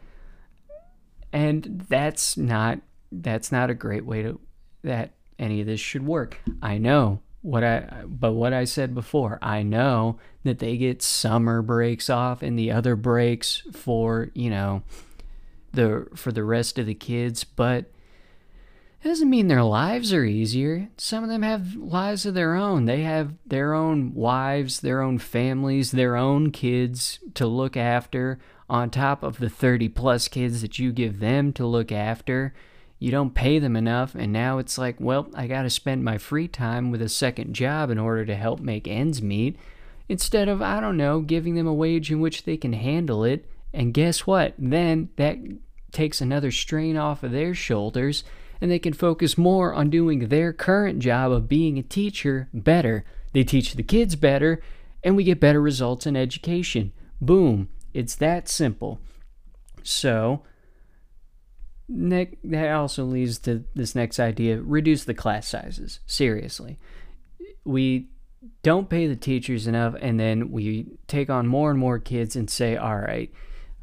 And 1.32 1.86
that's 1.88 2.36
not 2.36 2.80
that's 3.12 3.52
not 3.52 3.70
a 3.70 3.76
great 3.76 4.04
way 4.04 4.24
to 4.24 4.40
that 4.84 5.12
any 5.38 5.62
of 5.62 5.68
this 5.68 5.80
should 5.80 6.04
work. 6.04 6.40
I 6.60 6.80
know 6.80 7.20
what 7.44 7.64
I 7.64 8.04
but 8.08 8.32
what 8.32 8.52
I 8.52 8.64
said 8.64 8.96
before, 8.96 9.38
I 9.44 9.62
know 9.62 10.18
that 10.44 10.58
they 10.58 10.76
get 10.76 11.04
summer 11.04 11.62
breaks 11.62 12.10
off 12.10 12.42
and 12.42 12.58
the 12.58 12.72
other 12.72 12.96
breaks 12.96 13.62
for, 13.72 14.32
you 14.34 14.50
know, 14.50 14.82
the 15.72 16.08
for 16.16 16.32
the 16.32 16.44
rest 16.44 16.80
of 16.80 16.88
the 16.88 16.96
kids, 16.96 17.44
but 17.44 17.92
it 19.02 19.08
doesn't 19.08 19.30
mean 19.30 19.48
their 19.48 19.64
lives 19.64 20.14
are 20.14 20.24
easier. 20.24 20.90
Some 20.98 21.24
of 21.24 21.30
them 21.30 21.42
have 21.42 21.76
lives 21.76 22.26
of 22.26 22.34
their 22.34 22.56
own. 22.56 22.86
They 22.86 23.02
have 23.02 23.34
their 23.46 23.74
own 23.74 24.14
wives, 24.14 24.80
their 24.80 25.02
own 25.02 25.18
families, 25.18 25.92
their 25.92 26.16
own 26.16 26.52
kids 26.52 27.20
to 27.34 27.48
look 27.48 27.76
after 27.76 28.40
on 28.70 28.90
top 28.90 29.24
of 29.24 29.40
the 29.40 29.50
30 29.50 29.90
plus 29.90 30.28
kids 30.28 30.62
that 30.62 30.80
you 30.80 30.92
give 30.92 31.20
them 31.20 31.52
to 31.54 31.66
look 31.66 31.92
after 31.92 32.54
you 33.02 33.10
don't 33.10 33.34
pay 33.34 33.58
them 33.58 33.76
enough, 33.76 34.14
and 34.14 34.32
now 34.32 34.60
it's 34.60 34.78
like, 34.78 34.96
well, 35.00 35.28
I 35.34 35.48
got 35.48 35.64
to 35.64 35.72
spend 35.72 36.04
my 36.04 36.20
free 36.20 36.48
time 36.48 36.92
with 36.92 37.02
a 37.02 37.10
second 37.10 37.56
job 37.56 37.90
in 37.90 37.98
order 37.98 38.28
to 38.28 38.36
help 38.36 38.60
make 38.60 38.88
ends 38.88 39.24
meet, 39.24 39.58
instead 40.08 40.48
of, 40.48 40.62
I 40.62 40.80
don't 40.80 40.98
know, 40.98 41.22
giving 41.22 41.56
them 41.56 41.66
a 41.66 41.74
wage 41.74 42.12
in 42.12 42.20
which 42.20 42.44
they 42.44 42.58
can 42.58 42.74
handle 42.74 43.24
it. 43.24 43.50
And 43.74 43.92
guess 43.92 44.28
what? 44.28 44.54
Then 44.60 45.10
that 45.16 45.40
takes 45.92 46.22
another 46.22 46.52
strain 46.52 46.96
off 46.96 47.24
of 47.24 47.32
their 47.32 47.56
shoulders, 47.56 48.24
and 48.62 48.70
they 48.70 48.80
can 48.80 48.94
focus 48.94 49.38
more 49.38 49.74
on 49.74 49.90
doing 49.90 50.28
their 50.30 50.54
current 50.54 51.00
job 51.00 51.32
of 51.32 51.50
being 51.50 51.80
a 51.80 51.84
teacher 51.84 52.48
better. 52.54 53.04
They 53.34 53.44
teach 53.44 53.74
the 53.74 53.84
kids 53.84 54.16
better, 54.16 54.62
and 55.04 55.16
we 55.16 55.24
get 55.24 55.40
better 55.40 55.60
results 55.60 56.06
in 56.06 56.16
education. 56.16 56.94
Boom. 57.20 57.70
It's 57.94 58.16
that 58.16 58.48
simple. 58.48 59.00
So, 59.84 60.44
that 61.90 62.72
also 62.72 63.04
leads 63.04 63.40
to 63.40 63.66
this 63.76 63.96
next 63.96 64.20
idea 64.20 64.62
reduce 64.62 65.04
the 65.04 65.14
class 65.14 65.48
sizes. 65.48 66.00
Seriously. 66.06 66.78
We 67.66 68.10
don't 68.64 68.90
pay 68.90 69.08
the 69.08 69.16
teachers 69.16 69.68
enough, 69.68 69.96
and 70.00 70.20
then 70.20 70.52
we 70.52 70.88
take 71.08 71.30
on 71.30 71.48
more 71.48 71.72
and 71.72 71.80
more 71.80 72.00
kids 72.00 72.36
and 72.36 72.50
say, 72.50 72.78
all 72.78 72.98
right, 72.98 73.32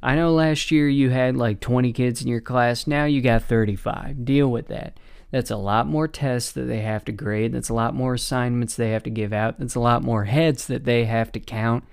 I 0.02 0.14
know 0.14 0.32
last 0.32 0.70
year 0.70 0.88
you 0.88 1.10
had 1.10 1.36
like 1.36 1.60
20 1.60 1.92
kids 1.92 2.22
in 2.22 2.28
your 2.28 2.40
class, 2.40 2.86
now 2.86 3.04
you 3.04 3.20
got 3.20 3.42
35. 3.42 4.24
Deal 4.24 4.48
with 4.48 4.68
that. 4.68 4.98
That's 5.30 5.50
a 5.50 5.56
lot 5.56 5.86
more 5.86 6.08
tests 6.08 6.52
that 6.52 6.62
they 6.62 6.80
have 6.80 7.04
to 7.04 7.12
grade. 7.12 7.52
That's 7.52 7.68
a 7.68 7.74
lot 7.74 7.94
more 7.94 8.14
assignments 8.14 8.74
they 8.74 8.90
have 8.90 9.02
to 9.02 9.10
give 9.10 9.32
out. 9.32 9.58
That's 9.58 9.74
a 9.74 9.80
lot 9.80 10.02
more 10.02 10.24
heads 10.24 10.66
that 10.68 10.84
they 10.84 11.04
have 11.04 11.32
to 11.32 11.40
count 11.40 11.84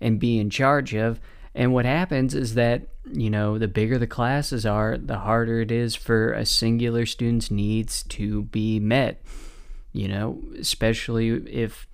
and 0.00 0.20
be 0.20 0.38
in 0.38 0.50
charge 0.50 0.94
of. 0.94 1.18
And 1.54 1.72
what 1.72 1.84
happens 1.84 2.34
is 2.34 2.54
that, 2.54 2.88
you 3.10 3.30
know, 3.30 3.58
the 3.58 3.68
bigger 3.68 3.98
the 3.98 4.06
classes 4.06 4.66
are, 4.66 4.98
the 4.98 5.18
harder 5.18 5.60
it 5.60 5.70
is 5.70 5.94
for 5.94 6.32
a 6.32 6.44
singular 6.44 7.06
student's 7.06 7.50
needs 7.50 8.02
to 8.04 8.42
be 8.44 8.80
met. 8.80 9.22
You 9.92 10.08
know, 10.08 10.42
especially 10.58 11.28
if 11.30 11.86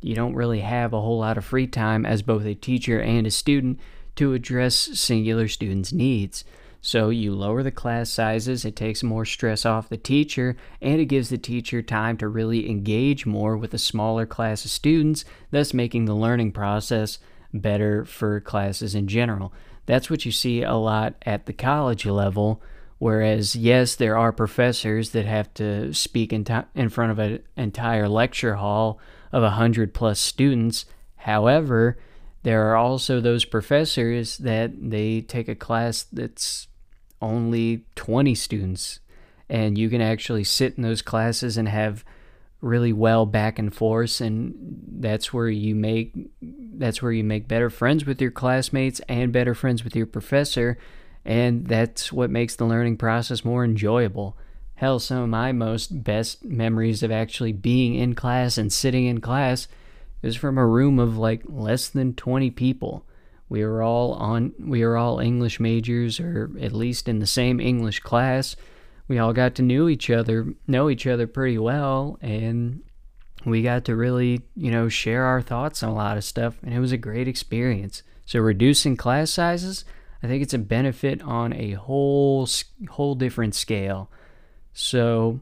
you 0.00 0.14
don't 0.14 0.34
really 0.34 0.60
have 0.60 0.92
a 0.92 1.00
whole 1.00 1.18
lot 1.18 1.38
of 1.38 1.44
free 1.44 1.66
time 1.66 2.04
as 2.04 2.22
both 2.22 2.44
a 2.44 2.54
teacher 2.54 3.00
and 3.00 3.26
a 3.26 3.30
student 3.30 3.78
to 4.16 4.34
address 4.34 4.74
singular 4.74 5.48
students' 5.48 5.92
needs. 5.92 6.44
So 6.80 7.08
you 7.08 7.34
lower 7.34 7.62
the 7.62 7.70
class 7.70 8.10
sizes, 8.10 8.66
it 8.66 8.76
takes 8.76 9.02
more 9.02 9.24
stress 9.24 9.64
off 9.64 9.88
the 9.88 9.96
teacher, 9.96 10.54
and 10.82 11.00
it 11.00 11.06
gives 11.06 11.30
the 11.30 11.38
teacher 11.38 11.80
time 11.80 12.18
to 12.18 12.28
really 12.28 12.68
engage 12.68 13.24
more 13.24 13.56
with 13.56 13.72
a 13.72 13.78
smaller 13.78 14.26
class 14.26 14.66
of 14.66 14.70
students, 14.70 15.24
thus 15.50 15.72
making 15.72 16.04
the 16.04 16.14
learning 16.14 16.52
process 16.52 17.18
better 17.54 18.04
for 18.04 18.38
classes 18.40 18.94
in 18.94 19.08
general. 19.08 19.50
That's 19.86 20.10
what 20.10 20.26
you 20.26 20.32
see 20.32 20.62
a 20.62 20.74
lot 20.74 21.14
at 21.24 21.46
the 21.46 21.54
college 21.54 22.04
level. 22.04 22.60
Whereas, 22.98 23.56
yes, 23.56 23.94
there 23.96 24.18
are 24.18 24.30
professors 24.30 25.10
that 25.10 25.24
have 25.24 25.52
to 25.54 25.92
speak 25.94 26.34
in, 26.34 26.44
t- 26.44 26.54
in 26.74 26.90
front 26.90 27.12
of 27.12 27.18
an 27.18 27.42
entire 27.56 28.08
lecture 28.08 28.56
hall 28.56 28.98
of 29.32 29.42
a 29.42 29.56
100 29.56 29.94
plus 29.94 30.20
students. 30.20 30.84
However, 31.16 31.96
there 32.44 32.70
are 32.70 32.76
also 32.76 33.20
those 33.20 33.44
professors 33.44 34.38
that 34.38 34.72
they 34.90 35.22
take 35.22 35.48
a 35.48 35.54
class 35.54 36.04
that's 36.04 36.68
only 37.20 37.86
20 37.96 38.34
students, 38.34 39.00
and 39.48 39.76
you 39.76 39.90
can 39.90 40.00
actually 40.00 40.44
sit 40.44 40.74
in 40.76 40.82
those 40.82 41.02
classes 41.02 41.56
and 41.56 41.68
have 41.68 42.04
really 42.60 42.92
well 42.92 43.26
back 43.26 43.58
and 43.58 43.74
forth 43.74 44.22
and 44.22 44.54
that's 45.00 45.34
where 45.34 45.50
you 45.50 45.74
make 45.74 46.14
that's 46.40 47.02
where 47.02 47.12
you 47.12 47.22
make 47.22 47.46
better 47.46 47.68
friends 47.68 48.06
with 48.06 48.22
your 48.22 48.30
classmates 48.30 49.02
and 49.06 49.34
better 49.34 49.54
friends 49.54 49.84
with 49.84 49.94
your 49.94 50.06
professor 50.06 50.78
and 51.26 51.66
that's 51.66 52.10
what 52.10 52.30
makes 52.30 52.56
the 52.56 52.64
learning 52.64 52.96
process 52.96 53.44
more 53.44 53.64
enjoyable. 53.64 54.36
Hell 54.76 54.98
some 54.98 55.22
of 55.22 55.28
my 55.28 55.52
most 55.52 56.04
best 56.04 56.44
memories 56.44 57.02
of 57.02 57.10
actually 57.10 57.52
being 57.52 57.94
in 57.94 58.14
class 58.14 58.58
and 58.58 58.72
sitting 58.72 59.06
in 59.06 59.20
class 59.20 59.68
is 60.24 60.36
from 60.36 60.58
a 60.58 60.66
room 60.66 60.98
of 60.98 61.16
like 61.16 61.42
less 61.46 61.88
than 61.88 62.14
20 62.14 62.50
people 62.50 63.06
we 63.48 63.64
were 63.64 63.82
all 63.82 64.14
on 64.14 64.52
we 64.58 64.84
were 64.84 64.96
all 64.96 65.20
english 65.20 65.60
majors 65.60 66.18
or 66.18 66.50
at 66.60 66.72
least 66.72 67.08
in 67.08 67.18
the 67.18 67.26
same 67.26 67.60
english 67.60 68.00
class 68.00 68.56
we 69.08 69.18
all 69.18 69.32
got 69.32 69.54
to 69.56 69.62
know 69.62 69.88
each 69.88 70.10
other, 70.10 70.54
know 70.66 70.88
each 70.88 71.06
other 71.06 71.26
pretty 71.26 71.58
well, 71.58 72.18
and 72.22 72.82
we 73.44 73.62
got 73.62 73.84
to 73.86 73.96
really, 73.96 74.42
you 74.56 74.70
know, 74.70 74.88
share 74.88 75.24
our 75.24 75.42
thoughts 75.42 75.82
on 75.82 75.90
a 75.90 75.94
lot 75.94 76.16
of 76.16 76.24
stuff, 76.24 76.56
and 76.62 76.72
it 76.72 76.80
was 76.80 76.92
a 76.92 76.96
great 76.96 77.28
experience. 77.28 78.02
So 78.24 78.40
reducing 78.40 78.96
class 78.96 79.30
sizes, 79.30 79.84
I 80.22 80.26
think 80.26 80.42
it's 80.42 80.54
a 80.54 80.58
benefit 80.58 81.20
on 81.22 81.52
a 81.52 81.72
whole 81.72 82.48
whole 82.88 83.14
different 83.14 83.54
scale. 83.54 84.10
So, 84.72 85.40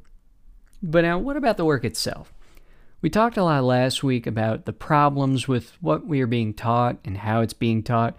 but 0.82 1.02
now 1.02 1.18
what 1.18 1.36
about 1.36 1.56
the 1.56 1.64
work 1.64 1.84
itself? 1.84 2.32
We 3.02 3.10
talked 3.10 3.36
a 3.36 3.42
lot 3.42 3.64
last 3.64 4.04
week 4.04 4.28
about 4.28 4.64
the 4.64 4.72
problems 4.72 5.48
with 5.48 5.76
what 5.80 6.06
we 6.06 6.20
are 6.20 6.26
being 6.28 6.54
taught 6.54 6.98
and 7.04 7.18
how 7.18 7.40
it's 7.40 7.52
being 7.52 7.82
taught. 7.82 8.16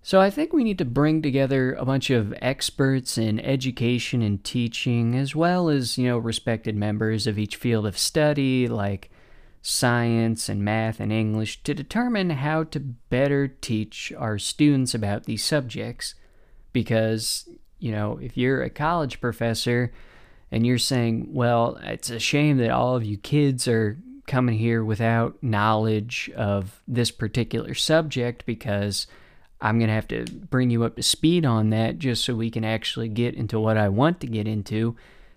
So 0.00 0.18
I 0.18 0.30
think 0.30 0.54
we 0.54 0.64
need 0.64 0.78
to 0.78 0.86
bring 0.86 1.20
together 1.20 1.74
a 1.74 1.84
bunch 1.84 2.08
of 2.08 2.32
experts 2.40 3.18
in 3.18 3.38
education 3.38 4.22
and 4.22 4.42
teaching, 4.42 5.14
as 5.14 5.36
well 5.36 5.68
as, 5.68 5.98
you 5.98 6.06
know, 6.06 6.16
respected 6.16 6.74
members 6.74 7.26
of 7.26 7.38
each 7.38 7.56
field 7.56 7.84
of 7.84 7.98
study, 7.98 8.66
like 8.66 9.10
science 9.60 10.48
and 10.48 10.64
math 10.64 11.00
and 11.00 11.12
English, 11.12 11.62
to 11.64 11.74
determine 11.74 12.30
how 12.30 12.64
to 12.64 12.80
better 12.80 13.46
teach 13.46 14.10
our 14.16 14.38
students 14.38 14.94
about 14.94 15.24
these 15.24 15.44
subjects. 15.44 16.14
Because, 16.72 17.46
you 17.78 17.92
know, 17.92 18.18
if 18.22 18.38
you're 18.38 18.62
a 18.62 18.70
college 18.70 19.20
professor 19.20 19.92
and 20.50 20.66
you're 20.66 20.78
saying, 20.78 21.28
well, 21.32 21.78
it's 21.82 22.10
a 22.10 22.18
shame 22.18 22.58
that 22.58 22.70
all 22.70 22.96
of 22.96 23.04
you 23.04 23.18
kids 23.18 23.68
are 23.68 23.98
coming 24.26 24.58
here 24.58 24.84
without 24.84 25.42
knowledge 25.42 26.30
of 26.36 26.82
this 26.86 27.10
particular 27.10 27.74
subject 27.74 28.46
because 28.46 29.06
I'm 29.60 29.78
going 29.78 29.88
to 29.88 29.94
have 29.94 30.08
to 30.08 30.24
bring 30.24 30.70
you 30.70 30.84
up 30.84 30.96
to 30.96 31.02
speed 31.02 31.44
on 31.44 31.70
that 31.70 31.98
just 31.98 32.24
so 32.24 32.34
we 32.34 32.50
can 32.50 32.64
actually 32.64 33.08
get 33.08 33.34
into 33.34 33.58
what 33.58 33.76
I 33.76 33.88
want 33.88 34.20
to 34.20 34.26
get 34.26 34.46
into, 34.46 34.96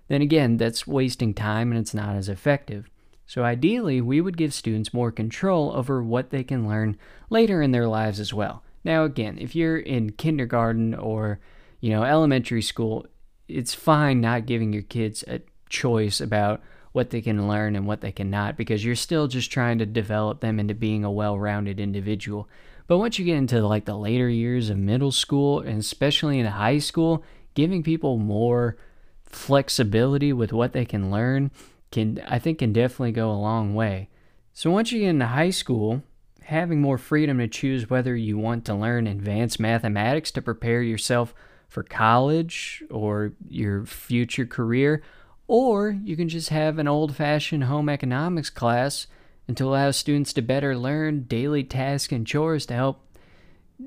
then 0.10 0.22
again, 0.22 0.58
that's 0.58 0.86
wasting 0.86 1.34
time 1.34 1.72
and 1.72 1.80
it's 1.80 1.94
not 1.94 2.16
as 2.16 2.30
effective. 2.30 2.90
So 3.26 3.44
ideally, 3.44 4.02
we 4.02 4.20
would 4.20 4.38
give 4.38 4.54
students 4.54 4.94
more 4.94 5.12
control 5.12 5.72
over 5.72 6.04
what 6.04 6.30
they 6.30 6.44
can 6.44 6.68
learn 6.68 6.98
later 7.30 7.62
in 7.62 7.72
their 7.72 7.88
lives 7.88 8.20
as 8.20 8.34
well. 8.34 8.62
Now 8.84 9.06
again, 9.06 9.38
if 9.40 9.56
you're 9.56 9.78
in 9.78 10.12
kindergarten 10.12 10.94
or, 10.94 11.40
you 11.80 11.92
know, 11.92 12.04
elementary 12.04 12.62
school, 12.62 13.08
it's 13.52 13.74
fine 13.74 14.22
not 14.22 14.46
giving 14.46 14.74
your 14.74 14.84
kids 14.84 15.24
a 15.28 15.42
choice 15.70 16.22
about 16.22 16.62
what 16.92 17.10
they 17.10 17.22
can 17.22 17.48
learn 17.48 17.76
and 17.76 17.88
what 17.88 18.02
they 18.02 18.12
cannot 18.12 18.58
because 18.58 18.84
you're 18.84 18.96
still 18.96 19.28
just 19.28 19.52
trying 19.52 19.78
to 19.80 19.86
develop 19.86 20.42
them 20.42 20.60
into 20.60 20.74
being 20.74 21.04
a 21.04 21.12
well-rounded 21.12 21.80
individual. 21.80 22.50
But 22.88 22.98
once 22.98 23.18
you 23.18 23.26
get 23.26 23.38
into 23.38 23.66
like 23.66 23.86
the 23.86 23.96
later 23.96 24.28
years 24.28 24.70
of 24.70 24.78
middle 24.78 25.12
school 25.12 25.60
and 25.60 25.80
especially 25.80 26.40
in 26.40 26.46
high 26.46 26.80
school, 26.80 27.24
giving 27.54 27.84
people 27.84 28.18
more 28.18 28.78
flexibility 29.26 30.34
with 30.34 30.52
what 30.52 30.74
they 30.74 30.84
can 30.84 31.10
learn 31.10 31.52
can 31.92 32.22
I 32.28 32.40
think 32.40 32.60
can 32.60 32.74
definitely 32.74 33.12
go 33.12 33.32
a 33.32 33.34
long 33.34 33.76
way. 33.76 34.10
So 34.54 34.72
once 34.72 34.92
you 34.92 35.00
get 35.00 35.10
into 35.10 35.28
high 35.28 35.50
school, 35.50 36.04
having 36.44 36.82
more 36.82 36.98
freedom 36.98 37.38
to 37.38 37.48
choose 37.48 37.90
whether 37.90 38.16
you 38.16 38.38
want 38.38 38.66
to 38.66 38.74
learn 38.74 39.08
advanced 39.08 39.60
mathematics 39.60 40.32
to 40.32 40.42
prepare 40.42 40.82
yourself 40.82 41.34
for 41.72 41.84
college 41.84 42.84
or 42.90 43.32
your 43.48 43.86
future 43.86 44.46
career, 44.46 45.02
or 45.48 45.98
you 46.04 46.18
can 46.18 46.28
just 46.28 46.50
have 46.50 46.78
an 46.78 46.88
old 46.88 47.16
fashioned 47.16 47.64
home 47.64 47.88
economics 47.88 48.50
class 48.50 49.08
and 49.48 49.56
to 49.56 49.66
allow 49.70 49.90
students 49.90 50.34
to 50.34 50.42
better 50.42 50.78
learn 50.78 51.24
daily 51.24 51.64
tasks 51.64 52.12
and 52.12 52.28
chores 52.28 52.66
to 52.66 52.74
help, 52.74 53.00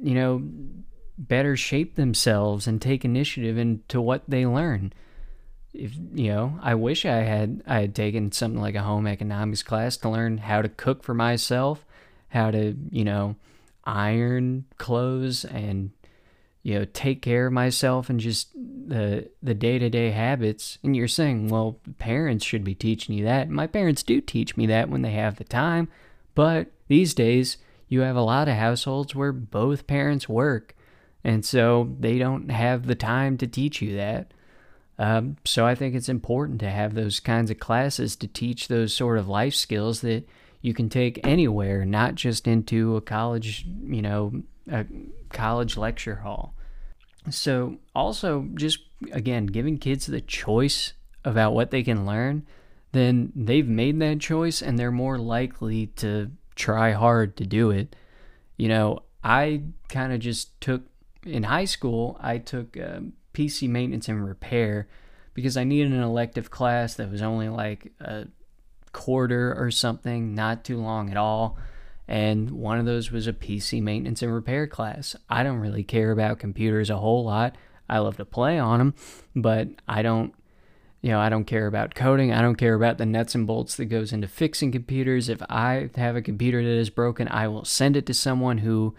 you 0.02 0.14
know, 0.14 0.42
better 1.18 1.56
shape 1.56 1.96
themselves 1.96 2.66
and 2.66 2.80
take 2.80 3.04
initiative 3.04 3.58
into 3.58 4.00
what 4.00 4.22
they 4.26 4.46
learn. 4.46 4.90
if 5.74 5.92
you 6.14 6.28
know, 6.28 6.58
I 6.62 6.74
wish 6.74 7.04
I 7.04 7.16
had 7.16 7.62
I 7.66 7.80
had 7.80 7.94
taken 7.94 8.32
something 8.32 8.60
like 8.60 8.76
a 8.76 8.82
home 8.82 9.06
economics 9.06 9.62
class 9.62 9.96
to 9.98 10.08
learn 10.08 10.38
how 10.38 10.62
to 10.62 10.68
cook 10.70 11.02
for 11.02 11.14
myself, 11.14 11.84
how 12.28 12.50
to, 12.50 12.74
you 12.90 13.04
know, 13.04 13.36
iron 13.84 14.64
clothes 14.78 15.44
and 15.44 15.90
you 16.64 16.78
know, 16.78 16.86
take 16.86 17.22
care 17.22 17.46
of 17.46 17.52
myself 17.52 18.10
and 18.10 18.18
just 18.18 18.52
the 18.54 19.30
the 19.42 19.54
day-to-day 19.54 20.10
habits. 20.10 20.78
And 20.82 20.96
you're 20.96 21.06
saying, 21.06 21.48
well, 21.48 21.78
parents 21.98 22.44
should 22.44 22.64
be 22.64 22.74
teaching 22.74 23.14
you 23.14 23.24
that. 23.26 23.48
My 23.48 23.68
parents 23.68 24.02
do 24.02 24.20
teach 24.20 24.56
me 24.56 24.66
that 24.66 24.88
when 24.88 25.02
they 25.02 25.12
have 25.12 25.36
the 25.36 25.44
time, 25.44 25.88
but 26.34 26.72
these 26.88 27.14
days 27.14 27.58
you 27.86 28.00
have 28.00 28.16
a 28.16 28.22
lot 28.22 28.48
of 28.48 28.54
households 28.54 29.14
where 29.14 29.30
both 29.30 29.86
parents 29.86 30.28
work, 30.28 30.74
and 31.22 31.44
so 31.44 31.94
they 32.00 32.18
don't 32.18 32.50
have 32.50 32.86
the 32.86 32.94
time 32.94 33.36
to 33.38 33.46
teach 33.46 33.80
you 33.82 33.94
that. 33.96 34.32
Um, 34.98 35.36
so 35.44 35.66
I 35.66 35.74
think 35.74 35.94
it's 35.94 36.08
important 36.08 36.60
to 36.60 36.70
have 36.70 36.94
those 36.94 37.20
kinds 37.20 37.50
of 37.50 37.58
classes 37.58 38.16
to 38.16 38.26
teach 38.26 38.68
those 38.68 38.94
sort 38.94 39.18
of 39.18 39.28
life 39.28 39.54
skills 39.54 40.00
that 40.00 40.26
you 40.62 40.72
can 40.72 40.88
take 40.88 41.20
anywhere, 41.26 41.84
not 41.84 42.14
just 42.14 42.46
into 42.46 42.96
a 42.96 43.02
college, 43.02 43.66
you 43.84 44.00
know, 44.00 44.42
a 44.70 44.86
college 45.28 45.76
lecture 45.76 46.16
hall. 46.16 46.53
So 47.30 47.78
also 47.94 48.48
just 48.54 48.80
again 49.12 49.46
giving 49.46 49.78
kids 49.78 50.06
the 50.06 50.20
choice 50.20 50.92
about 51.24 51.54
what 51.54 51.70
they 51.70 51.82
can 51.82 52.06
learn, 52.06 52.46
then 52.92 53.32
they've 53.34 53.66
made 53.66 53.98
that 54.00 54.20
choice 54.20 54.62
and 54.62 54.78
they're 54.78 54.92
more 54.92 55.18
likely 55.18 55.86
to 55.96 56.30
try 56.54 56.92
hard 56.92 57.36
to 57.38 57.46
do 57.46 57.70
it. 57.70 57.96
You 58.56 58.68
know, 58.68 59.00
I 59.22 59.62
kind 59.88 60.12
of 60.12 60.20
just 60.20 60.60
took 60.60 60.82
in 61.24 61.44
high 61.44 61.64
school, 61.64 62.18
I 62.20 62.38
took 62.38 62.76
um, 62.76 63.14
PC 63.32 63.68
maintenance 63.68 64.08
and 64.08 64.26
repair 64.26 64.86
because 65.32 65.56
I 65.56 65.64
needed 65.64 65.92
an 65.92 66.02
elective 66.02 66.50
class 66.50 66.94
that 66.94 67.10
was 67.10 67.22
only 67.22 67.48
like 67.48 67.92
a 68.00 68.26
quarter 68.92 69.54
or 69.58 69.70
something, 69.70 70.34
not 70.34 70.64
too 70.64 70.78
long 70.78 71.10
at 71.10 71.16
all. 71.16 71.58
And 72.06 72.50
one 72.50 72.78
of 72.78 72.86
those 72.86 73.10
was 73.10 73.26
a 73.26 73.32
PC 73.32 73.82
maintenance 73.82 74.22
and 74.22 74.32
repair 74.32 74.66
class. 74.66 75.16
I 75.28 75.42
don't 75.42 75.60
really 75.60 75.84
care 75.84 76.10
about 76.10 76.38
computers 76.38 76.90
a 76.90 76.98
whole 76.98 77.24
lot. 77.24 77.56
I 77.88 77.98
love 77.98 78.16
to 78.18 78.24
play 78.24 78.58
on 78.58 78.78
them, 78.78 78.94
but 79.34 79.68
I 79.88 80.02
don't 80.02 80.34
you 81.04 81.10
know, 81.10 81.20
I 81.20 81.28
don't 81.28 81.44
care 81.44 81.66
about 81.66 81.94
coding. 81.94 82.32
I 82.32 82.40
don't 82.40 82.54
care 82.54 82.72
about 82.72 82.96
the 82.96 83.04
nuts 83.04 83.34
and 83.34 83.46
bolts 83.46 83.76
that 83.76 83.84
goes 83.86 84.10
into 84.10 84.26
fixing 84.26 84.72
computers. 84.72 85.28
If 85.28 85.42
I 85.50 85.90
have 85.96 86.16
a 86.16 86.22
computer 86.22 86.62
that 86.62 86.78
is 86.78 86.88
broken, 86.88 87.28
I 87.28 87.46
will 87.46 87.66
send 87.66 87.94
it 87.94 88.06
to 88.06 88.14
someone 88.14 88.56
who 88.56 88.94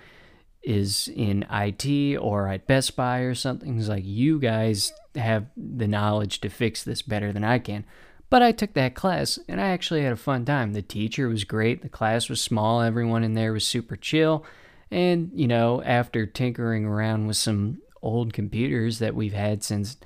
is 0.62 1.08
in 1.16 1.48
IT 1.52 2.18
or 2.18 2.48
at 2.48 2.68
Best 2.68 2.96
Buy 2.96 3.22
or 3.22 3.34
something. 3.34 3.80
It's 3.80 3.88
like 3.88 4.04
you 4.06 4.38
guys 4.38 4.94
have 5.16 5.48
the 5.58 5.88
knowledge 5.88 6.42
to 6.42 6.50
fix 6.50 6.84
this 6.84 7.02
better 7.02 7.34
than 7.34 7.44
I 7.44 7.58
can. 7.58 7.86
But 8.30 8.42
I 8.42 8.52
took 8.52 8.74
that 8.74 8.96
class 8.96 9.40
and 9.48 9.62
I 9.62 9.68
actually 9.68 10.04
had 10.04 10.14
a 10.14 10.18
fun 10.18 10.46
time. 10.46 10.74
The 10.74 10.82
teacher 10.82 11.28
was 11.28 11.44
great, 11.44 11.82
the 11.82 11.90
class 11.90 12.30
was 12.30 12.42
small, 12.42 12.82
everyone 12.82 13.24
in 13.24 13.34
there 13.34 13.54
was 13.54 13.66
super 13.66 13.96
chill. 13.96 14.46
And, 14.92 15.32
you 15.34 15.48
know, 15.48 15.82
after 15.84 16.26
tinkering 16.26 16.86
around 16.86 17.28
with 17.28 17.38
some 17.38 17.82
old 18.02 18.34
computers 18.34 19.00
that 19.00 19.16
we've 19.16 19.34
had 19.34 19.64
since, 19.64 19.98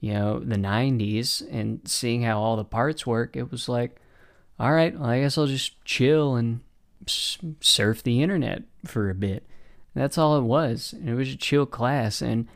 you 0.00 0.12
know, 0.14 0.40
the 0.40 0.56
90s 0.56 1.46
and 1.50 1.80
seeing 1.84 2.22
how 2.22 2.40
all 2.40 2.56
the 2.56 2.64
parts 2.64 3.06
work, 3.06 3.36
it 3.36 3.50
was 3.50 3.68
like, 3.68 4.00
all 4.58 4.72
right, 4.72 4.98
well, 4.98 5.08
I 5.08 5.20
guess 5.20 5.36
I'll 5.36 5.46
just 5.46 5.82
chill 5.84 6.36
and 6.36 6.60
surf 7.06 8.02
the 8.02 8.22
internet 8.22 8.62
for 8.84 9.10
a 9.10 9.14
bit. 9.14 9.46
That's 9.94 10.16
all 10.18 10.38
it 10.38 10.42
was. 10.42 10.92
And 10.92 11.08
it 11.08 11.14
was 11.14 11.30
a 11.30 11.36
chill 11.36 11.66
class. 11.66 12.22
And, 12.22 12.48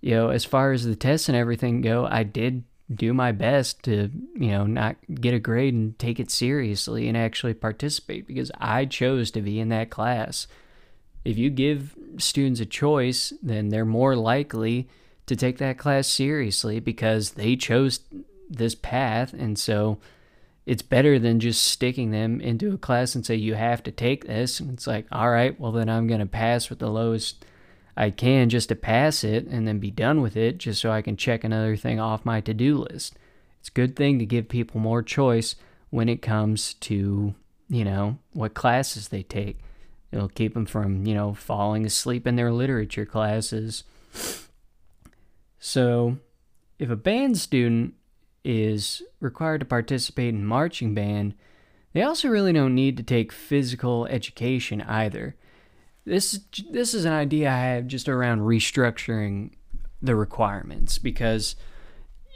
you 0.00 0.14
know, 0.14 0.30
as 0.30 0.44
far 0.44 0.72
as 0.72 0.84
the 0.84 0.96
tests 0.96 1.28
and 1.28 1.36
everything 1.36 1.80
go, 1.80 2.06
I 2.06 2.22
did 2.22 2.64
do 2.92 3.14
my 3.14 3.32
best 3.32 3.82
to, 3.84 4.10
you 4.34 4.50
know, 4.50 4.66
not 4.66 4.96
get 5.20 5.34
a 5.34 5.38
grade 5.38 5.74
and 5.74 5.98
take 5.98 6.18
it 6.18 6.30
seriously 6.30 7.06
and 7.08 7.16
actually 7.16 7.54
participate 7.54 8.26
because 8.26 8.50
I 8.58 8.84
chose 8.84 9.30
to 9.32 9.42
be 9.42 9.60
in 9.60 9.68
that 9.68 9.90
class. 9.90 10.46
If 11.24 11.38
you 11.38 11.50
give 11.50 11.94
students 12.18 12.60
a 12.60 12.66
choice, 12.66 13.32
then 13.42 13.68
they're 13.68 13.84
more 13.84 14.16
likely 14.16 14.88
to 15.26 15.36
take 15.36 15.58
that 15.58 15.78
class 15.78 16.08
seriously 16.08 16.80
because 16.80 17.32
they 17.32 17.54
chose 17.54 18.00
this 18.48 18.74
path. 18.74 19.32
And 19.32 19.56
so 19.56 19.98
it's 20.66 20.82
better 20.82 21.18
than 21.18 21.38
just 21.38 21.62
sticking 21.62 22.10
them 22.10 22.40
into 22.40 22.72
a 22.74 22.78
class 22.78 23.14
and 23.14 23.24
say, 23.24 23.36
you 23.36 23.54
have 23.54 23.82
to 23.84 23.92
take 23.92 24.26
this. 24.26 24.58
And 24.58 24.72
it's 24.72 24.86
like, 24.86 25.06
all 25.12 25.30
right, 25.30 25.58
well, 25.60 25.72
then 25.72 25.88
I'm 25.88 26.08
going 26.08 26.20
to 26.20 26.26
pass 26.26 26.68
with 26.68 26.80
the 26.80 26.90
lowest 26.90 27.44
I 28.00 28.08
can 28.08 28.48
just 28.48 28.70
to 28.70 28.76
pass 28.76 29.22
it 29.22 29.46
and 29.46 29.68
then 29.68 29.78
be 29.78 29.90
done 29.90 30.22
with 30.22 30.34
it 30.34 30.56
just 30.56 30.80
so 30.80 30.90
I 30.90 31.02
can 31.02 31.18
check 31.18 31.44
another 31.44 31.76
thing 31.76 32.00
off 32.00 32.24
my 32.24 32.40
to 32.40 32.54
do 32.54 32.78
list. 32.78 33.14
It's 33.58 33.68
a 33.68 33.72
good 33.72 33.94
thing 33.94 34.18
to 34.18 34.24
give 34.24 34.48
people 34.48 34.80
more 34.80 35.02
choice 35.02 35.54
when 35.90 36.08
it 36.08 36.22
comes 36.22 36.72
to, 36.74 37.34
you 37.68 37.84
know, 37.84 38.16
what 38.32 38.54
classes 38.54 39.08
they 39.08 39.22
take. 39.22 39.58
It'll 40.12 40.30
keep 40.30 40.54
them 40.54 40.64
from, 40.64 41.04
you 41.04 41.12
know, 41.12 41.34
falling 41.34 41.84
asleep 41.84 42.26
in 42.26 42.36
their 42.36 42.50
literature 42.50 43.04
classes. 43.04 43.84
So, 45.58 46.16
if 46.78 46.88
a 46.88 46.96
band 46.96 47.36
student 47.36 47.92
is 48.46 49.02
required 49.20 49.60
to 49.60 49.66
participate 49.66 50.32
in 50.32 50.46
marching 50.46 50.94
band, 50.94 51.34
they 51.92 52.00
also 52.00 52.28
really 52.28 52.54
don't 52.54 52.74
need 52.74 52.96
to 52.96 53.02
take 53.02 53.30
physical 53.30 54.06
education 54.06 54.80
either. 54.80 55.36
This 56.10 56.40
this 56.68 56.92
is 56.92 57.04
an 57.04 57.12
idea 57.12 57.48
I 57.48 57.58
have 57.58 57.86
just 57.86 58.08
around 58.08 58.40
restructuring 58.40 59.52
the 60.02 60.16
requirements 60.16 60.98
because 60.98 61.54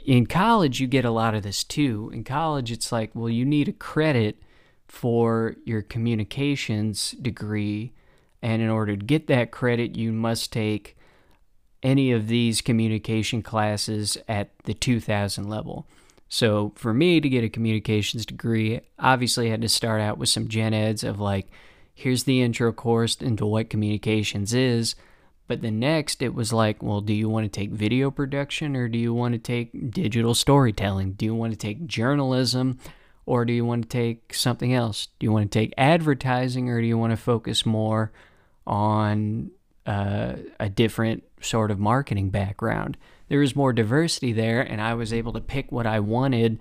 in 0.05 0.27
college 0.27 0.79
you 0.79 0.87
get 0.87 1.03
a 1.03 1.11
lot 1.11 1.35
of 1.35 1.43
this 1.43 1.61
too. 1.61 2.09
In 2.13 2.23
college 2.23 2.71
it's 2.71 2.93
like, 2.93 3.11
well, 3.13 3.27
you 3.27 3.43
need 3.43 3.67
a 3.67 3.73
credit 3.73 4.41
for 4.87 5.57
your 5.65 5.81
communications 5.81 7.11
degree 7.21 7.91
and 8.41 8.61
in 8.61 8.69
order 8.69 8.95
to 8.95 9.05
get 9.05 9.27
that 9.27 9.51
credit 9.51 9.97
you 9.97 10.13
must 10.13 10.53
take 10.53 10.95
any 11.83 12.13
of 12.13 12.29
these 12.29 12.61
communication 12.61 13.41
classes 13.41 14.17
at 14.29 14.57
the 14.63 14.73
2000 14.73 15.49
level. 15.49 15.85
So 16.29 16.71
for 16.75 16.93
me 16.93 17.19
to 17.19 17.27
get 17.27 17.43
a 17.43 17.49
communications 17.49 18.25
degree, 18.25 18.79
obviously 18.97 19.47
I 19.47 19.51
had 19.51 19.61
to 19.63 19.67
start 19.67 19.99
out 19.99 20.17
with 20.17 20.29
some 20.29 20.47
gen 20.47 20.73
eds 20.73 21.03
of 21.03 21.19
like 21.19 21.51
here's 21.95 22.25
the 22.25 22.41
intro 22.41 22.73
course 22.73 23.15
into 23.15 23.45
what 23.45 23.69
communications 23.69 24.53
is. 24.53 24.95
But 25.47 25.61
the 25.61 25.71
next, 25.71 26.21
it 26.21 26.33
was 26.33 26.51
like, 26.51 26.83
well, 26.83 27.01
do 27.01 27.13
you 27.13 27.29
want 27.29 27.45
to 27.45 27.59
take 27.59 27.71
video 27.71 28.11
production 28.11 28.75
or 28.75 28.87
do 28.87 28.97
you 28.97 29.13
want 29.13 29.33
to 29.33 29.39
take 29.39 29.91
digital 29.91 30.35
storytelling? 30.35 31.13
Do 31.13 31.25
you 31.25 31.33
want 31.33 31.53
to 31.53 31.57
take 31.57 31.85
journalism 31.85 32.79
or 33.25 33.45
do 33.45 33.53
you 33.53 33.63
want 33.63 33.83
to 33.83 33.87
take 33.89 34.33
something 34.33 34.73
else? 34.73 35.07
Do 35.19 35.25
you 35.25 35.31
want 35.31 35.51
to 35.51 35.59
take 35.59 35.73
advertising 35.77 36.69
or 36.69 36.81
do 36.81 36.87
you 36.87 36.97
want 36.97 37.11
to 37.11 37.17
focus 37.17 37.65
more 37.65 38.11
on 38.67 39.51
uh, 39.85 40.33
a 40.59 40.67
different 40.67 41.23
sort 41.41 41.71
of 41.71 41.79
marketing 41.79 42.29
background? 42.29 42.97
There 43.29 43.39
was 43.39 43.55
more 43.55 43.71
diversity 43.71 44.33
there, 44.33 44.61
and 44.61 44.79
I 44.79 44.93
was 44.93 45.11
able 45.13 45.33
to 45.33 45.41
pick 45.41 45.71
what 45.71 45.87
I 45.87 45.99
wanted, 45.99 46.59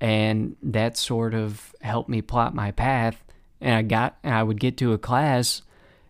and 0.00 0.56
that 0.62 0.96
sort 0.96 1.34
of 1.34 1.74
helped 1.82 2.08
me 2.08 2.22
plot 2.22 2.54
my 2.54 2.70
path 2.70 3.23
and 3.64 3.74
I 3.74 3.82
got 3.82 4.16
and 4.22 4.34
I 4.34 4.42
would 4.44 4.60
get 4.60 4.76
to 4.78 4.92
a 4.92 4.98
class 4.98 5.62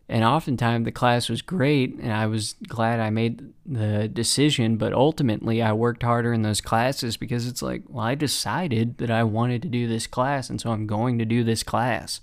and 0.07 0.23
oftentimes 0.23 0.85
the 0.85 0.93
class 0.93 1.31
was 1.31 1.41
great 1.41 1.95
and 1.95 2.13
I 2.13 2.27
was 2.27 2.57
glad 2.69 3.01
I 3.01 3.09
made 3.09 3.55
the 3.65 4.09
decision 4.09 4.77
but 4.77 4.93
ultimately 4.93 5.63
I 5.63 5.73
worked 5.73 6.03
harder 6.03 6.35
in 6.35 6.43
those 6.43 6.61
classes 6.61 7.17
because 7.17 7.47
it's 7.47 7.63
like 7.63 7.85
well 7.89 8.05
I 8.05 8.15
decided 8.15 8.99
that 8.99 9.11
I 9.11 9.23
wanted 9.23 9.63
to 9.63 9.69
do 9.69 9.89
this 9.89 10.07
class 10.07 10.51
and 10.51 10.61
so 10.61 10.71
I'm 10.71 10.87
going 10.87 11.19
to 11.21 11.25
do 11.25 11.43
this 11.43 11.63
class 11.63 12.21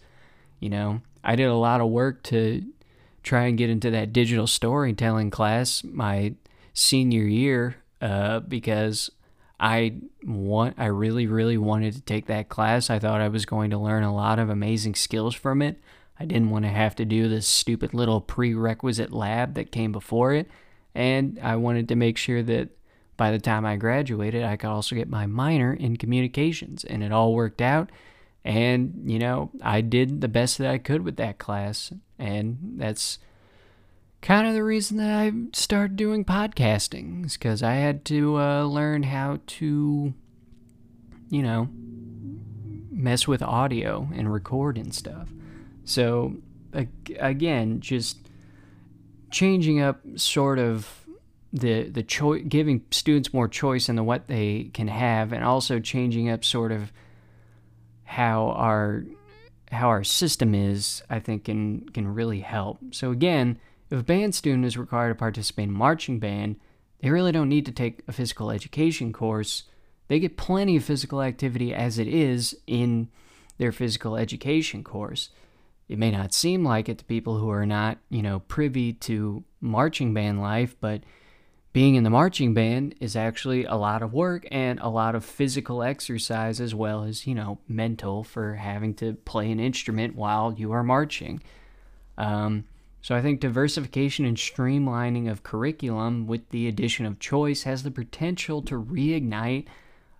you 0.62 0.70
know? 0.70 1.02
I 1.24 1.36
did 1.36 1.48
a 1.48 1.56
lot 1.56 1.82
of 1.82 1.90
work 1.90 2.24
to 2.24 2.64
try 3.24 3.46
and 3.46 3.58
get 3.58 3.70
into 3.70 3.92
that 3.92 4.14
digital 4.14 4.48
storytelling 4.48 5.30
class 5.30 5.84
my 5.84 6.36
senior 6.74 7.24
year 7.24 7.76
uh, 8.00 8.40
because 8.40 9.12
I 9.62 9.94
want 10.26 10.76
I 10.80 10.88
really 10.88 11.28
really 11.28 11.58
wanted 11.58 11.94
to 11.94 12.02
take 12.02 12.26
that 12.26 12.50
class. 12.50 12.90
I 12.90 13.00
thought 13.00 13.22
I 13.22 13.28
was 13.28 13.46
going 13.46 13.70
to 13.70 13.78
learn 13.78 14.04
a 14.04 14.14
lot 14.14 14.40
of 14.40 14.50
amazing 14.50 14.96
skills 14.96 15.36
from 15.36 15.62
it. 15.62 15.80
I 16.20 16.26
didn't 16.26 16.50
want 16.50 16.66
to 16.66 16.72
have 16.72 16.96
to 16.96 17.06
do 17.06 17.30
this 17.30 17.48
stupid 17.48 17.94
little 17.94 18.22
prerequisite 18.22 19.14
lab 19.14 19.54
that 19.54 19.72
came 19.72 19.92
before 19.92 20.34
it, 20.34 20.50
and 20.96 21.40
I 21.42 21.56
wanted 21.56 21.88
to 21.90 21.96
make 21.96 22.18
sure 22.18 22.44
that 22.44 22.70
by 23.18 23.30
the 23.30 23.40
time 23.40 23.66
I 23.66 23.76
graduated, 23.76 24.44
I 24.44 24.58
could 24.58 24.70
also 24.70 24.96
get 24.96 25.08
my 25.08 25.28
minor 25.28 25.74
in 25.74 25.98
communications, 25.98 26.84
and 26.84 27.04
it 27.04 27.12
all 27.12 27.36
worked 27.36 27.62
out. 27.62 27.92
And, 28.44 29.04
you 29.06 29.20
know, 29.20 29.52
I 29.62 29.82
did 29.82 30.22
the 30.22 30.28
best 30.28 30.58
that 30.58 30.68
I 30.68 30.80
could 30.80 31.04
with 31.04 31.18
that 31.18 31.38
class, 31.38 31.94
and 32.18 32.58
that's 32.78 33.20
kind 34.22 34.48
of 34.48 34.54
the 34.54 34.64
reason 34.64 34.98
that 34.98 35.12
I 35.12 35.32
started 35.54 35.96
doing 35.96 36.24
podcasting 36.24 37.26
is 37.26 37.34
because 37.34 37.64
I 37.64 37.74
had 37.74 38.06
to 38.06 38.38
uh, 38.38 38.64
learn 38.64 39.04
how 39.04 39.40
to, 39.46 40.14
you 41.30 41.42
know, 41.44 41.70
mess 42.92 43.28
with 43.28 43.42
audio 43.42 44.10
and 44.14 44.32
record 44.32 44.78
and 44.78 44.94
stuff. 44.94 45.30
So, 45.84 46.36
again, 47.20 47.82
just 47.82 48.18
changing 49.32 49.82
up 49.82 50.02
sort 50.16 50.60
of 50.60 51.08
the 51.54 51.84
the 51.84 52.04
choice, 52.04 52.44
giving 52.48 52.84
students 52.92 53.34
more 53.34 53.48
choice 53.48 53.90
in 53.90 53.96
the 53.96 54.04
what 54.04 54.28
they 54.28 54.70
can 54.74 54.88
have, 54.88 55.34
and 55.34 55.44
also 55.44 55.80
changing 55.80 56.30
up 56.30 56.46
sort 56.46 56.72
of 56.72 56.94
how 58.04 58.50
our 58.50 59.04
how 59.72 59.88
our 59.88 60.04
system 60.04 60.54
is, 60.54 61.02
I 61.10 61.20
think 61.20 61.46
can 61.46 61.90
can 61.90 62.14
really 62.14 62.42
help. 62.42 62.80
So 62.92 63.12
again, 63.12 63.60
if 63.92 64.00
a 64.00 64.04
band 64.04 64.34
student 64.34 64.66
is 64.66 64.78
required 64.78 65.10
to 65.10 65.16
participate 65.16 65.68
in 65.68 65.74
marching 65.74 66.18
band, 66.18 66.56
they 67.02 67.10
really 67.10 67.34
don't 67.34 67.50
need 67.50 67.66
to 67.66 67.72
take 67.72 68.02
a 68.08 68.14
physical 68.14 68.50
education 68.50 69.12
course. 69.12 69.64
They 70.08 70.20
get 70.20 70.38
plenty 70.38 70.78
of 70.78 70.84
physical 70.84 71.22
activity 71.22 71.74
as 71.74 72.00
it 72.00 72.08
is 72.08 72.58
in 72.66 73.10
their 73.58 73.72
physical 73.72 74.16
education 74.16 74.84
course. 74.84 75.30
It 75.90 76.00
may 76.00 76.10
not 76.10 76.34
seem 76.34 76.64
like 76.64 76.88
it 76.88 77.00
to 77.00 77.06
people 77.06 77.38
who 77.38 77.50
are 77.50 77.66
not, 77.66 77.98
you 78.10 78.22
know, 78.22 78.40
privy 78.40 78.94
to 78.94 79.44
marching 79.60 80.14
band 80.14 80.42
life, 80.42 80.76
but 80.80 81.02
being 81.74 81.96
in 81.96 82.04
the 82.04 82.10
marching 82.10 82.54
band 82.54 82.96
is 83.02 83.16
actually 83.16 83.66
a 83.66 83.76
lot 83.76 84.02
of 84.02 84.14
work 84.14 84.48
and 84.52 84.80
a 84.80 84.90
lot 84.90 85.16
of 85.16 85.26
physical 85.26 85.84
exercise 85.84 86.62
as 86.62 86.74
well 86.74 87.04
as, 87.04 87.28
you 87.28 87.36
know, 87.36 87.60
mental 87.68 88.24
for 88.24 88.56
having 88.56 88.94
to 88.96 89.14
play 89.26 89.52
an 89.52 89.60
instrument 89.60 90.16
while 90.16 90.54
you 90.54 90.72
are 90.72 90.84
marching. 90.84 91.42
Um, 92.18 92.66
so 93.02 93.16
I 93.16 93.22
think 93.22 93.40
diversification 93.40 94.26
and 94.26 94.38
streamlining 94.38 95.30
of 95.30 95.44
curriculum 95.44 96.28
with 96.28 96.50
the 96.50 96.68
addition 96.68 97.06
of 97.06 97.20
choice 97.20 97.64
has 97.64 97.84
the 97.84 97.92
potential 97.92 98.62
to 98.64 98.80
reignite 98.80 99.66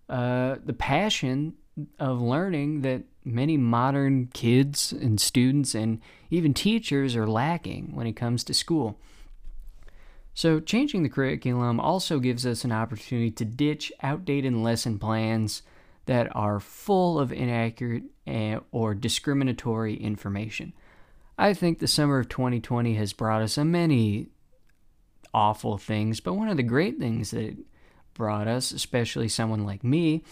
uh, 0.10 0.56
the 0.66 0.74
passion 0.74 1.54
of 2.00 2.22
learning 2.22 2.82
that 2.82 3.04
many 3.24 3.56
modern 3.56 4.28
kids 4.34 4.92
and 4.92 5.22
students 5.22 5.76
and 5.76 6.02
even 6.30 6.54
teachers 6.54 7.16
are 7.16 7.28
lacking 7.28 7.96
when 7.96 8.08
it 8.08 8.14
comes 8.14 8.44
to 8.44 8.54
school. 8.54 8.98
So, 10.34 10.60
changing 10.60 11.04
the 11.04 11.10
curriculum 11.10 11.80
also 11.80 12.20
gives 12.20 12.46
us 12.46 12.64
an 12.64 12.72
opportunity 12.72 13.32
to 13.32 13.46
ditch 13.46 13.92
outdated 14.02 14.54
lesson 14.54 14.98
plans 14.98 15.62
that 16.06 16.34
are 16.36 16.60
full 16.60 17.20
of 17.20 17.32
inaccurate 17.32 18.04
eh, 18.26 18.58
or 18.72 18.96
discriminatory 18.96 19.96
information. 19.96 20.74
I 21.42 21.56
think 21.56 21.80
the 21.80 21.88
summer 21.88 22.20
of 22.20 22.30
2020 22.30 22.94
has 22.94 23.14
brought 23.14 23.42
us 23.42 23.58
a 23.58 23.66
many 23.66 24.28
awful 25.34 25.80
things, 25.80 26.20
but 26.20 26.36
one 26.36 26.50
of 26.50 26.58
the 26.58 26.62
great 26.62 27.00
things 27.00 27.32
that 27.32 27.42
it 27.42 27.58
brought 28.14 28.48
us, 28.48 28.72
especially 28.72 29.28
someone 29.28 29.66
like 29.66 29.84
me, 29.84 30.24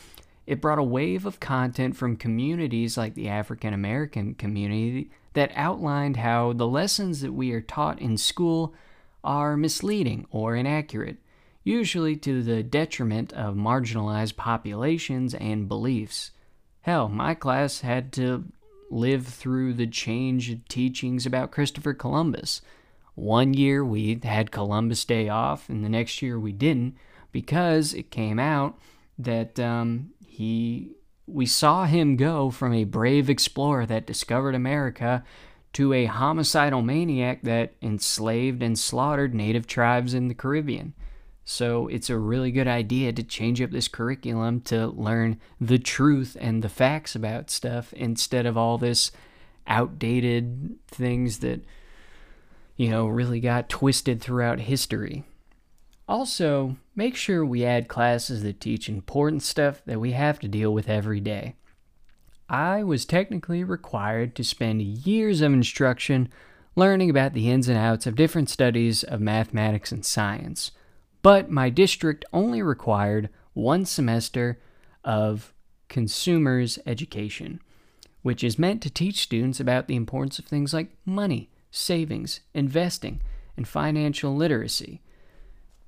it 0.45 0.62
brought 0.62 0.78
a 0.78 0.84
wave 0.84 1.26
of 1.26 1.39
content 1.39 1.95
from 1.95 2.15
communities 2.15 2.95
like 2.95 3.15
the 3.15 3.28
African 3.28 3.74
American 3.74 4.36
community 4.36 5.10
that 5.34 5.52
outlined 5.56 6.17
how 6.17 6.54
the 6.54 6.67
lessons 6.67 7.22
that 7.22 7.34
we 7.34 7.54
are 7.54 7.62
taught 7.62 8.00
in 8.00 8.15
school 8.15 8.76
are 9.24 9.58
misleading 9.58 10.28
or 10.30 10.56
inaccurate, 10.56 11.17
usually 11.63 12.17
to 12.17 12.43
the 12.43 12.62
detriment 12.62 13.34
of 13.34 13.56
marginalized 13.56 14.36
populations 14.36 15.34
and 15.34 15.67
beliefs. 15.67 16.30
Hell, 16.82 17.10
my 17.10 17.34
class 17.34 17.80
had 17.80 18.13
to 18.13 18.45
live 18.89 19.28
through 19.28 19.73
the 19.73 19.88
change 19.88 20.49
of 20.49 20.67
teachings 20.67 21.25
about 21.25 21.52
Christopher 21.52 21.93
Columbus. 21.93 22.62
One 23.15 23.54
year 23.54 23.84
we 23.84 24.19
had 24.23 24.52
Columbus 24.52 25.04
Day 25.06 25.30
off, 25.30 25.69
and 25.69 25.84
the 25.84 25.89
next 25.89 26.21
year 26.21 26.39
we 26.39 26.52
didn't 26.52 26.95
because 27.32 27.93
it 27.93 28.12
came 28.12 28.39
out 28.39 28.80
that 29.17 29.60
um, 29.60 30.12
he 30.25 30.91
we 31.28 31.45
saw 31.45 31.86
him 31.86 32.15
go 32.15 32.49
from 32.49 32.73
a 32.73 32.86
brave 32.86 33.30
explorer 33.30 33.86
that 33.86 34.08
discovered 34.08 34.56
America 34.56 35.23
to 35.73 35.93
a 35.93 36.06
homicidal 36.06 36.82
maniac 36.82 37.41
that 37.43 37.73
enslaved 37.82 38.63
and 38.63 38.80
slaughtered 38.80 39.36
native 39.36 39.67
tribes 39.67 40.13
in 40.13 40.28
the 40.28 40.34
Caribbean. 40.34 40.93
So 41.51 41.88
it's 41.88 42.12
a 42.12 42.17
really 42.17 42.51
good 42.51 42.67
idea 42.67 43.12
to 43.12 43.23
change 43.23 43.59
up 43.59 43.71
this 43.71 43.88
curriculum 43.88 44.62
to 44.65 44.85
learn 44.85 45.39
the 45.59 45.79
truth 45.79 46.38
and 46.39 46.62
the 46.62 46.69
facts 46.69 47.15
about 47.15 47.49
stuff 47.49 47.91
instead 47.93 48.45
of 48.45 48.55
all 48.55 48.77
this 48.77 49.12
outdated 49.65 50.77
things 50.88 51.39
that, 51.39 51.62
you 52.75 52.91
know, 52.91 53.07
really 53.07 53.39
got 53.39 53.67
twisted 53.67 54.21
throughout 54.21 54.59
history. 54.59 55.23
Also, 56.07 56.77
make 56.95 57.15
sure 57.15 57.43
we 57.43 57.65
add 57.65 57.88
classes 57.88 58.43
that 58.43 58.62
teach 58.62 58.88
important 58.88 59.41
stuff 59.41 59.81
that 59.88 59.99
we 59.99 60.12
have 60.12 60.38
to 60.41 60.47
deal 60.47 60.71
with 60.71 60.88
every 60.88 61.19
day. 61.19 61.55
I 62.47 62.83
was 62.83 63.05
technically 63.05 63.63
required 63.63 64.35
to 64.35 64.43
spend 64.43 64.83
years 64.83 65.41
of 65.41 65.51
instruction 65.51 66.29
learning 66.75 67.09
about 67.09 67.33
the 67.33 67.49
ins 67.49 67.67
and 67.67 67.77
outs 67.77 68.05
of 68.05 68.15
different 68.15 68.51
studies 68.51 69.03
of 69.03 69.19
mathematics 69.19 69.91
and 69.91 70.05
science, 70.05 70.73
but 71.21 71.49
my 71.49 71.69
district 71.69 72.25
only 72.32 72.62
required 72.62 73.29
one 73.53 73.86
semester 73.86 74.60
of 75.03 75.53
consumers 75.88 76.79
education, 76.86 77.60
which 78.21 78.43
is 78.43 78.60
meant 78.60 78.82
to 78.82 78.89
teach 78.89 79.21
students 79.21 79.60
about 79.60 79.88
the 79.88 79.95
importance 79.95 80.39
of 80.39 80.45
things 80.45 80.73
like 80.73 80.95
money, 81.05 81.49
savings, 81.71 82.41
investing, 82.53 83.21
and 83.58 83.67
financial 83.67 84.36
literacy. 84.36 85.01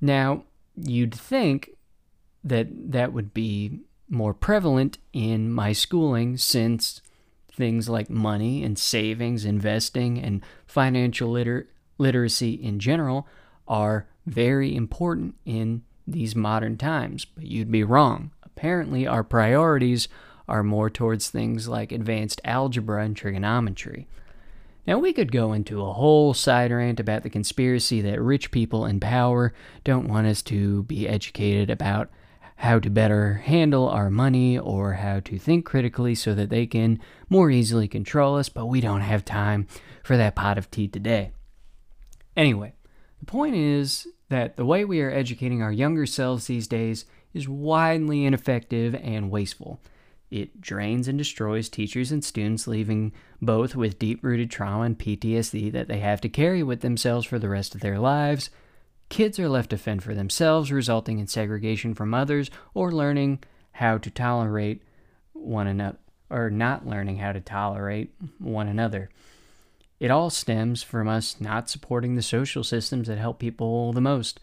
Now, 0.01 0.43
you'd 0.75 1.15
think 1.15 1.71
that 2.43 2.67
that 2.91 3.13
would 3.13 3.33
be 3.33 3.81
more 4.09 4.33
prevalent 4.33 4.97
in 5.13 5.51
my 5.51 5.71
schooling 5.71 6.35
since 6.37 7.01
things 7.55 7.87
like 7.87 8.09
money 8.09 8.63
and 8.63 8.77
savings, 8.77 9.45
investing, 9.45 10.19
and 10.19 10.43
financial 10.65 11.29
liter- 11.29 11.69
literacy 11.97 12.53
in 12.53 12.79
general 12.79 13.27
are 13.67 14.07
very 14.25 14.75
important 14.75 15.35
in 15.45 15.83
these 16.07 16.35
modern 16.35 16.77
times. 16.77 17.25
But 17.25 17.45
you'd 17.45 17.71
be 17.71 17.83
wrong. 17.83 18.31
Apparently, 18.43 19.07
our 19.07 19.23
priorities 19.23 20.07
are 20.47 20.63
more 20.63 20.89
towards 20.89 21.29
things 21.29 21.67
like 21.67 21.91
advanced 21.91 22.41
algebra 22.43 23.03
and 23.03 23.15
trigonometry. 23.15 24.07
Now, 24.87 24.97
we 24.97 25.13
could 25.13 25.31
go 25.31 25.53
into 25.53 25.81
a 25.81 25.93
whole 25.93 26.33
side 26.33 26.71
rant 26.71 26.99
about 26.99 27.23
the 27.23 27.29
conspiracy 27.29 28.01
that 28.01 28.21
rich 28.21 28.51
people 28.51 28.85
in 28.85 28.99
power 28.99 29.53
don't 29.83 30.07
want 30.07 30.27
us 30.27 30.41
to 30.43 30.83
be 30.83 31.07
educated 31.07 31.69
about 31.69 32.09
how 32.57 32.79
to 32.79 32.89
better 32.89 33.35
handle 33.35 33.87
our 33.87 34.09
money 34.09 34.57
or 34.57 34.93
how 34.93 35.19
to 35.21 35.39
think 35.39 35.65
critically 35.65 36.13
so 36.13 36.35
that 36.35 36.49
they 36.49 36.65
can 36.65 36.99
more 37.29 37.49
easily 37.49 37.87
control 37.87 38.37
us, 38.37 38.49
but 38.49 38.67
we 38.67 38.81
don't 38.81 39.01
have 39.01 39.25
time 39.25 39.67
for 40.03 40.17
that 40.17 40.35
pot 40.35 40.57
of 40.57 40.69
tea 40.69 40.87
today. 40.87 41.31
Anyway, 42.35 42.73
the 43.21 43.25
point 43.25 43.55
is 43.55 44.05
that 44.27 44.57
the 44.57 44.65
way 44.65 44.83
we 44.83 45.01
are 45.01 45.09
educating 45.09 45.61
our 45.61 45.71
younger 45.71 46.05
selves 46.05 46.47
these 46.47 46.67
days 46.67 47.05
is 47.33 47.47
widely 47.47 48.25
ineffective 48.25 48.93
and 48.95 49.31
wasteful. 49.31 49.79
It 50.29 50.59
drains 50.59 51.07
and 51.07 51.17
destroys 51.17 51.69
teachers 51.69 52.11
and 52.11 52.23
students, 52.23 52.67
leaving 52.67 53.13
both 53.41 53.75
with 53.75 53.99
deep 53.99 54.23
rooted 54.23 54.51
trauma 54.51 54.83
and 54.83 54.99
PTSD 54.99 55.71
that 55.71 55.87
they 55.87 55.99
have 55.99 56.21
to 56.21 56.29
carry 56.29 56.63
with 56.63 56.81
themselves 56.81 57.25
for 57.25 57.39
the 57.39 57.49
rest 57.49 57.73
of 57.73 57.81
their 57.81 57.99
lives 57.99 58.49
Kids 59.11 59.37
are 59.39 59.49
left 59.49 59.71
to 59.71 59.77
fend 59.77 60.01
for 60.01 60.15
themselves, 60.15 60.71
resulting 60.71 61.19
in 61.19 61.27
segregation 61.27 61.93
from 61.93 62.13
others 62.13 62.49
or 62.73 62.93
learning 62.93 63.43
how 63.73 63.97
to 63.97 64.09
tolerate 64.09 64.83
one 65.33 65.67
another 65.67 65.97
or 66.29 66.49
not 66.49 66.87
learning 66.87 67.17
how 67.17 67.33
to 67.33 67.41
tolerate 67.41 68.13
one 68.39 68.69
another. 68.69 69.09
It 70.01 70.09
all 70.09 70.31
stems 70.31 70.81
from 70.81 71.07
us 71.07 71.39
not 71.39 71.69
supporting 71.69 72.15
the 72.15 72.23
social 72.23 72.63
systems 72.63 73.07
that 73.07 73.19
help 73.19 73.37
people 73.37 73.93
the 73.93 74.01
most. 74.01 74.39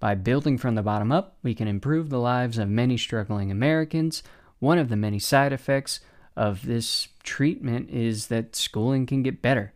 By 0.00 0.14
building 0.14 0.58
from 0.58 0.74
the 0.74 0.82
bottom 0.82 1.10
up, 1.10 1.38
we 1.42 1.54
can 1.54 1.66
improve 1.66 2.10
the 2.10 2.18
lives 2.18 2.58
of 2.58 2.68
many 2.68 2.98
struggling 2.98 3.50
Americans. 3.50 4.22
One 4.58 4.76
of 4.76 4.90
the 4.90 4.96
many 4.96 5.18
side 5.18 5.50
effects 5.50 6.00
of 6.36 6.66
this 6.66 7.08
treatment 7.22 7.88
is 7.88 8.26
that 8.26 8.54
schooling 8.54 9.06
can 9.06 9.22
get 9.22 9.40
better. 9.40 9.72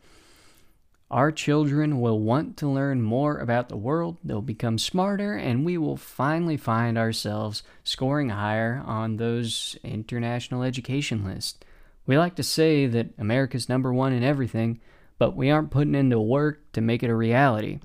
Our 1.11 1.33
children 1.33 2.03
will 2.03 2.21
want 2.21 2.59
to 2.59 2.69
learn 2.69 3.01
more 3.01 3.39
about 3.39 3.71
the 3.71 3.77
world, 3.79 4.19
they'll 4.23 4.43
become 4.43 4.77
smarter, 4.77 5.35
and 5.35 5.65
we 5.65 5.79
will 5.79 5.97
finally 5.97 6.59
find 6.59 6.99
ourselves 6.99 7.63
scoring 7.85 8.29
higher 8.29 8.83
on 8.85 9.17
those 9.17 9.79
international 9.83 10.63
education 10.63 11.25
lists. 11.25 11.59
We 12.07 12.19
like 12.19 12.35
to 12.35 12.43
say 12.43 12.85
that 12.87 13.15
America's 13.17 13.71
number 13.71 13.95
one 13.95 14.13
in 14.13 14.23
everything, 14.23 14.79
but 15.23 15.37
we 15.37 15.53
aren't 15.53 15.71
putting 15.71 15.95
into 15.95 16.19
work 16.19 16.73
to 16.73 16.81
make 16.81 17.05
it 17.05 17.09
a 17.09 17.15
reality. 17.15 17.79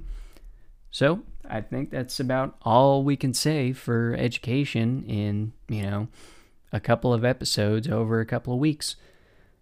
So, 0.90 1.22
I 1.48 1.62
think 1.62 1.92
that's 1.92 2.20
about 2.20 2.56
all 2.64 3.04
we 3.04 3.16
can 3.16 3.32
say 3.32 3.74
for 3.74 4.16
education 4.18 5.04
in, 5.04 5.54
you 5.68 5.84
know, 5.84 6.08
a 6.74 6.80
couple 6.80 7.14
of 7.14 7.24
episodes 7.24 7.88
over 7.88 8.20
a 8.20 8.26
couple 8.26 8.56
of 8.56 8.60
weeks. 8.60 8.96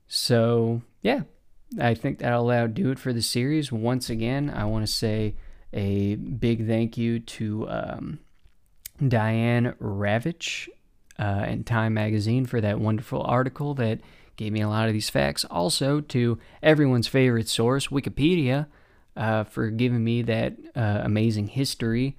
So, 0.07 0.84
yeah, 1.01 1.23
I 1.78 1.95
think 1.95 2.19
that'll 2.19 2.69
do 2.69 2.91
it 2.91 2.97
for 2.97 3.11
the 3.11 3.21
series. 3.21 3.73
Once 3.73 4.09
again, 4.09 4.49
I 4.49 4.63
want 4.63 4.88
to 4.88 4.91
say 4.93 5.36
a 5.73 6.15
big 6.15 6.65
thank 6.65 6.97
you 6.97 7.19
to 7.19 7.67
um, 7.67 8.19
Diane 9.05 9.76
Ravitch 9.82 10.69
uh, 11.19 11.43
and 11.45 11.65
Time 11.65 11.93
Magazine 11.93 12.45
for 12.45 12.61
that 12.61 12.80
wonderful 12.80 13.21
article 13.23 13.73
that 13.73 13.99
gave 14.36 14.51
me 14.51 14.61
a 14.61 14.69
lot 14.69 14.88
of 14.88 14.93
these 14.93 15.09
facts. 15.09 15.45
Also, 15.45 16.01
to 16.01 16.38
everyone's 16.61 17.07
favorite 17.07 17.47
source, 17.47 17.88
Wikipedia, 17.88 18.67
uh, 19.15 19.43
for 19.43 19.69
giving 19.69 20.03
me 20.03 20.21
that 20.23 20.53
uh, 20.75 21.01
amazing 21.03 21.47
history 21.47 22.17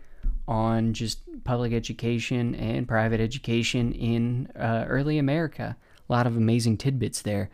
on 0.49 0.93
just 0.93 1.21
public 1.45 1.73
education 1.73 2.55
and 2.55 2.89
private 2.89 3.21
education 3.21 3.93
in 3.93 4.49
uh, 4.59 4.85
early 4.89 5.19
America. 5.19 5.77
A 6.09 6.13
lot 6.13 6.27
of 6.27 6.37
amazing 6.37 6.77
tidbits 6.77 7.23
there. 7.23 7.51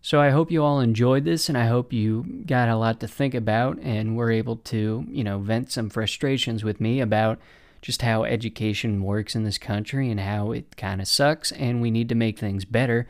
So 0.00 0.20
I 0.20 0.30
hope 0.30 0.52
you 0.52 0.62
all 0.62 0.80
enjoyed 0.80 1.24
this 1.24 1.48
and 1.48 1.58
I 1.58 1.66
hope 1.66 1.92
you 1.92 2.42
got 2.46 2.68
a 2.68 2.76
lot 2.76 3.00
to 3.00 3.08
think 3.08 3.34
about 3.34 3.78
and 3.80 4.16
were 4.16 4.30
able 4.30 4.56
to, 4.56 5.04
you 5.08 5.24
know, 5.24 5.38
vent 5.38 5.72
some 5.72 5.90
frustrations 5.90 6.62
with 6.62 6.80
me 6.80 7.00
about 7.00 7.40
just 7.82 8.02
how 8.02 8.22
education 8.22 9.02
works 9.02 9.34
in 9.34 9.42
this 9.42 9.58
country 9.58 10.10
and 10.10 10.20
how 10.20 10.52
it 10.52 10.76
kind 10.76 11.00
of 11.00 11.08
sucks 11.08 11.50
and 11.52 11.82
we 11.82 11.90
need 11.90 12.08
to 12.08 12.14
make 12.14 12.38
things 12.38 12.64
better. 12.64 13.08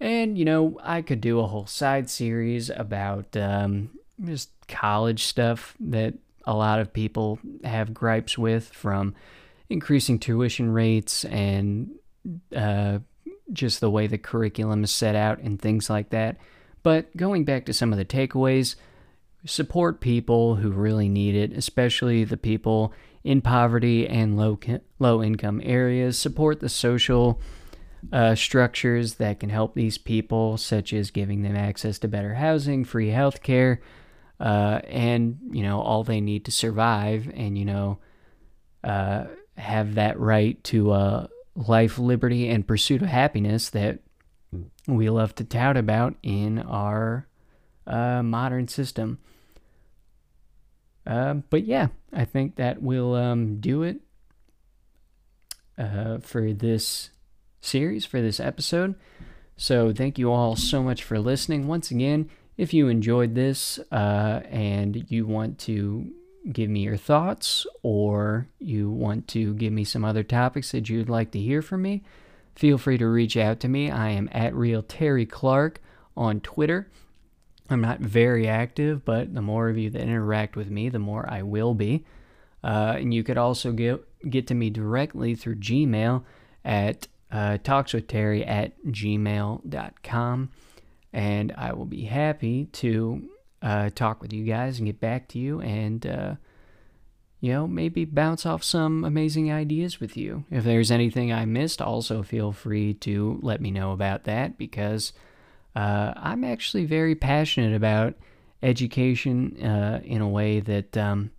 And, 0.00 0.36
you 0.36 0.44
know, 0.44 0.78
I 0.82 1.02
could 1.02 1.20
do 1.20 1.40
a 1.40 1.46
whole 1.46 1.66
side 1.66 2.10
series 2.10 2.70
about 2.70 3.36
um, 3.36 3.90
just 4.22 4.50
college 4.68 5.24
stuff 5.24 5.74
that 5.80 6.14
a 6.44 6.54
lot 6.54 6.80
of 6.80 6.92
people 6.92 7.38
have 7.64 7.94
gripes 7.94 8.36
with 8.36 8.68
from 8.68 9.14
increasing 9.68 10.18
tuition 10.18 10.70
rates 10.70 11.24
and 11.24 11.90
uh, 12.54 12.98
just 13.52 13.80
the 13.80 13.90
way 13.90 14.06
the 14.06 14.18
curriculum 14.18 14.84
is 14.84 14.90
set 14.90 15.16
out 15.16 15.38
and 15.38 15.60
things 15.60 15.88
like 15.88 16.10
that. 16.10 16.36
But 16.82 17.16
going 17.16 17.44
back 17.44 17.66
to 17.66 17.72
some 17.72 17.92
of 17.92 17.98
the 17.98 18.04
takeaways, 18.04 18.76
support 19.44 20.00
people 20.00 20.56
who 20.56 20.70
really 20.70 21.08
need 21.08 21.34
it, 21.34 21.52
especially 21.52 22.24
the 22.24 22.36
people 22.36 22.92
in 23.24 23.40
poverty 23.40 24.06
and 24.06 24.36
low 24.36 24.58
low 24.98 25.22
income 25.22 25.60
areas. 25.64 26.18
Support 26.18 26.60
the 26.60 26.68
social 26.68 27.40
uh, 28.12 28.34
structures 28.34 29.14
that 29.14 29.40
can 29.40 29.50
help 29.50 29.74
these 29.74 29.98
people, 29.98 30.56
such 30.56 30.92
as 30.92 31.10
giving 31.10 31.42
them 31.42 31.56
access 31.56 31.98
to 31.98 32.08
better 32.08 32.34
housing, 32.34 32.84
free 32.84 33.08
healthcare, 33.08 33.78
uh, 34.38 34.80
and 34.88 35.38
you 35.50 35.62
know 35.62 35.80
all 35.80 36.04
they 36.04 36.20
need 36.20 36.44
to 36.44 36.50
survive, 36.50 37.30
and 37.34 37.58
you 37.58 37.64
know 37.64 37.98
uh, 38.84 39.24
have 39.56 39.94
that 39.94 40.18
right 40.18 40.62
to 40.64 40.92
uh, 40.92 41.26
life, 41.54 41.98
liberty, 41.98 42.48
and 42.48 42.66
pursuit 42.66 43.02
of 43.02 43.08
happiness 43.08 43.70
that 43.70 43.98
we 44.86 45.10
love 45.10 45.34
to 45.34 45.44
tout 45.44 45.76
about 45.76 46.14
in 46.22 46.60
our 46.60 47.26
uh, 47.86 48.22
modern 48.22 48.68
system. 48.68 49.18
Uh, 51.06 51.34
but 51.34 51.64
yeah, 51.64 51.88
I 52.12 52.24
think 52.24 52.56
that 52.56 52.82
will 52.82 53.14
um, 53.14 53.60
do 53.60 53.82
it 53.82 54.00
for 56.22 56.52
this 56.52 57.10
series, 57.66 58.04
for 58.04 58.20
this 58.20 58.40
episode. 58.40 58.94
So 59.56 59.92
thank 59.92 60.18
you 60.18 60.30
all 60.30 60.56
so 60.56 60.82
much 60.82 61.02
for 61.02 61.18
listening. 61.18 61.66
Once 61.66 61.90
again, 61.90 62.30
if 62.56 62.72
you 62.72 62.88
enjoyed 62.88 63.34
this 63.34 63.78
uh, 63.90 64.40
and 64.50 65.10
you 65.10 65.26
want 65.26 65.58
to 65.60 66.12
give 66.52 66.70
me 66.70 66.80
your 66.80 66.96
thoughts 66.96 67.66
or 67.82 68.46
you 68.58 68.90
want 68.90 69.28
to 69.28 69.54
give 69.54 69.72
me 69.72 69.84
some 69.84 70.04
other 70.04 70.22
topics 70.22 70.72
that 70.72 70.88
you'd 70.88 71.08
like 71.08 71.30
to 71.32 71.40
hear 71.40 71.62
from 71.62 71.82
me, 71.82 72.02
feel 72.54 72.78
free 72.78 72.98
to 72.98 73.06
reach 73.06 73.36
out 73.36 73.60
to 73.60 73.68
me. 73.68 73.90
I 73.90 74.10
am 74.10 74.28
at 74.32 74.54
Real 74.54 74.82
Terry 74.82 75.26
Clark 75.26 75.80
on 76.16 76.40
Twitter. 76.40 76.90
I'm 77.68 77.80
not 77.80 78.00
very 78.00 78.46
active, 78.46 79.04
but 79.04 79.34
the 79.34 79.42
more 79.42 79.68
of 79.68 79.76
you 79.76 79.90
that 79.90 80.00
interact 80.00 80.56
with 80.56 80.70
me, 80.70 80.88
the 80.88 80.98
more 80.98 81.28
I 81.28 81.42
will 81.42 81.74
be. 81.74 82.04
Uh, 82.62 82.94
and 82.98 83.12
you 83.12 83.22
could 83.22 83.38
also 83.38 83.72
get 83.72 84.02
get 84.28 84.46
to 84.48 84.54
me 84.54 84.70
directly 84.70 85.34
through 85.34 85.56
Gmail 85.56 86.24
at 86.64 87.06
uh, 87.30 87.58
talkswithterry 87.62 88.46
at 88.46 88.72
gmail.com. 88.84 90.50
And 91.12 91.54
I 91.56 91.72
will 91.72 91.86
be 91.86 92.04
happy 92.04 92.66
to 92.66 93.28
uh, 93.62 93.90
talk 93.90 94.20
with 94.20 94.32
you 94.32 94.44
guys 94.44 94.78
and 94.78 94.86
get 94.86 95.00
back 95.00 95.28
to 95.28 95.38
you 95.38 95.60
and, 95.60 96.06
uh, 96.06 96.34
you 97.40 97.52
know, 97.52 97.66
maybe 97.66 98.04
bounce 98.04 98.44
off 98.44 98.62
some 98.62 99.04
amazing 99.04 99.52
ideas 99.52 100.00
with 100.00 100.16
you. 100.16 100.44
If 100.50 100.64
there's 100.64 100.90
anything 100.90 101.32
I 101.32 101.44
missed, 101.46 101.80
also 101.80 102.22
feel 102.22 102.52
free 102.52 102.94
to 102.94 103.38
let 103.42 103.60
me 103.60 103.70
know 103.70 103.92
about 103.92 104.24
that 104.24 104.58
because 104.58 105.12
uh, 105.74 106.12
I'm 106.16 106.44
actually 106.44 106.86
very 106.86 107.14
passionate 107.14 107.74
about 107.74 108.14
education 108.62 109.62
uh, 109.62 110.00
in 110.04 110.20
a 110.22 110.28
way 110.28 110.60
that 110.60 110.96
um, 110.96 111.30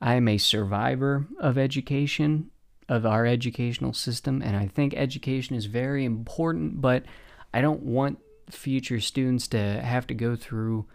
I 0.00 0.14
am 0.14 0.28
a 0.28 0.38
survivor 0.38 1.26
of 1.38 1.56
education, 1.56 2.50
of 2.88 3.06
our 3.06 3.26
educational 3.26 3.92
system, 3.92 4.42
and 4.42 4.56
I 4.56 4.66
think 4.66 4.94
education 4.94 5.56
is 5.56 5.66
very 5.66 6.04
important, 6.04 6.80
but 6.80 7.04
I 7.52 7.60
don't 7.60 7.82
want 7.82 8.18
future 8.50 9.00
students 9.00 9.48
to 9.48 9.80
have 9.80 10.06
to 10.08 10.14
go 10.14 10.36
through 10.36 10.86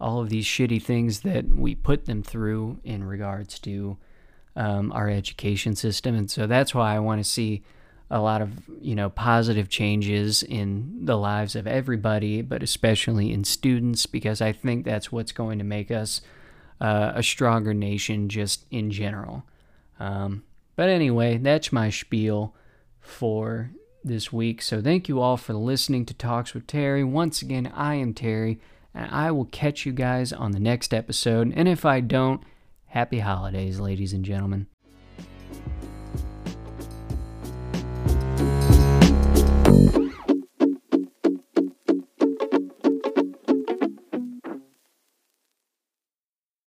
all 0.00 0.20
of 0.20 0.28
these 0.28 0.44
shitty 0.44 0.82
things 0.82 1.20
that 1.20 1.48
we 1.48 1.74
put 1.74 2.06
them 2.06 2.22
through 2.22 2.78
in 2.84 3.04
regards 3.04 3.58
to 3.60 3.96
um, 4.56 4.92
our 4.92 5.08
education 5.08 5.76
system. 5.76 6.14
And 6.14 6.30
so 6.30 6.46
that's 6.46 6.74
why 6.74 6.94
I 6.94 6.98
want 6.98 7.20
to 7.20 7.30
see 7.30 7.62
a 8.10 8.20
lot 8.20 8.40
of, 8.40 8.50
you 8.80 8.94
know, 8.94 9.10
positive 9.10 9.68
changes 9.68 10.42
in 10.42 11.04
the 11.04 11.16
lives 11.16 11.56
of 11.56 11.66
everybody, 11.66 12.42
but 12.42 12.62
especially 12.62 13.32
in 13.32 13.44
students, 13.44 14.06
because 14.06 14.40
I 14.40 14.52
think 14.52 14.84
that's 14.84 15.10
what's 15.10 15.32
going 15.32 15.58
to 15.58 15.64
make 15.64 15.90
us 15.90 16.20
uh, 16.80 17.12
a 17.14 17.22
stronger 17.22 17.74
nation 17.74 18.28
just 18.28 18.64
in 18.70 18.90
general. 18.90 19.44
Um, 19.98 20.44
but 20.76 20.88
anyway, 20.88 21.38
that's 21.38 21.72
my 21.72 21.90
spiel 21.90 22.54
for 23.00 23.70
this 24.04 24.32
week. 24.32 24.62
So 24.62 24.80
thank 24.80 25.08
you 25.08 25.20
all 25.20 25.36
for 25.36 25.54
listening 25.54 26.06
to 26.06 26.14
Talks 26.14 26.54
with 26.54 26.66
Terry. 26.66 27.02
Once 27.02 27.42
again, 27.42 27.72
I 27.74 27.94
am 27.94 28.14
Terry 28.14 28.60
and 28.94 29.10
I 29.10 29.30
will 29.30 29.46
catch 29.46 29.84
you 29.84 29.92
guys 29.92 30.32
on 30.32 30.52
the 30.52 30.60
next 30.60 30.94
episode. 30.94 31.52
And 31.54 31.68
if 31.68 31.84
I 31.84 32.00
don't, 32.00 32.42
happy 32.86 33.18
holidays, 33.18 33.80
ladies 33.80 34.12
and 34.12 34.24
gentlemen. 34.24 34.66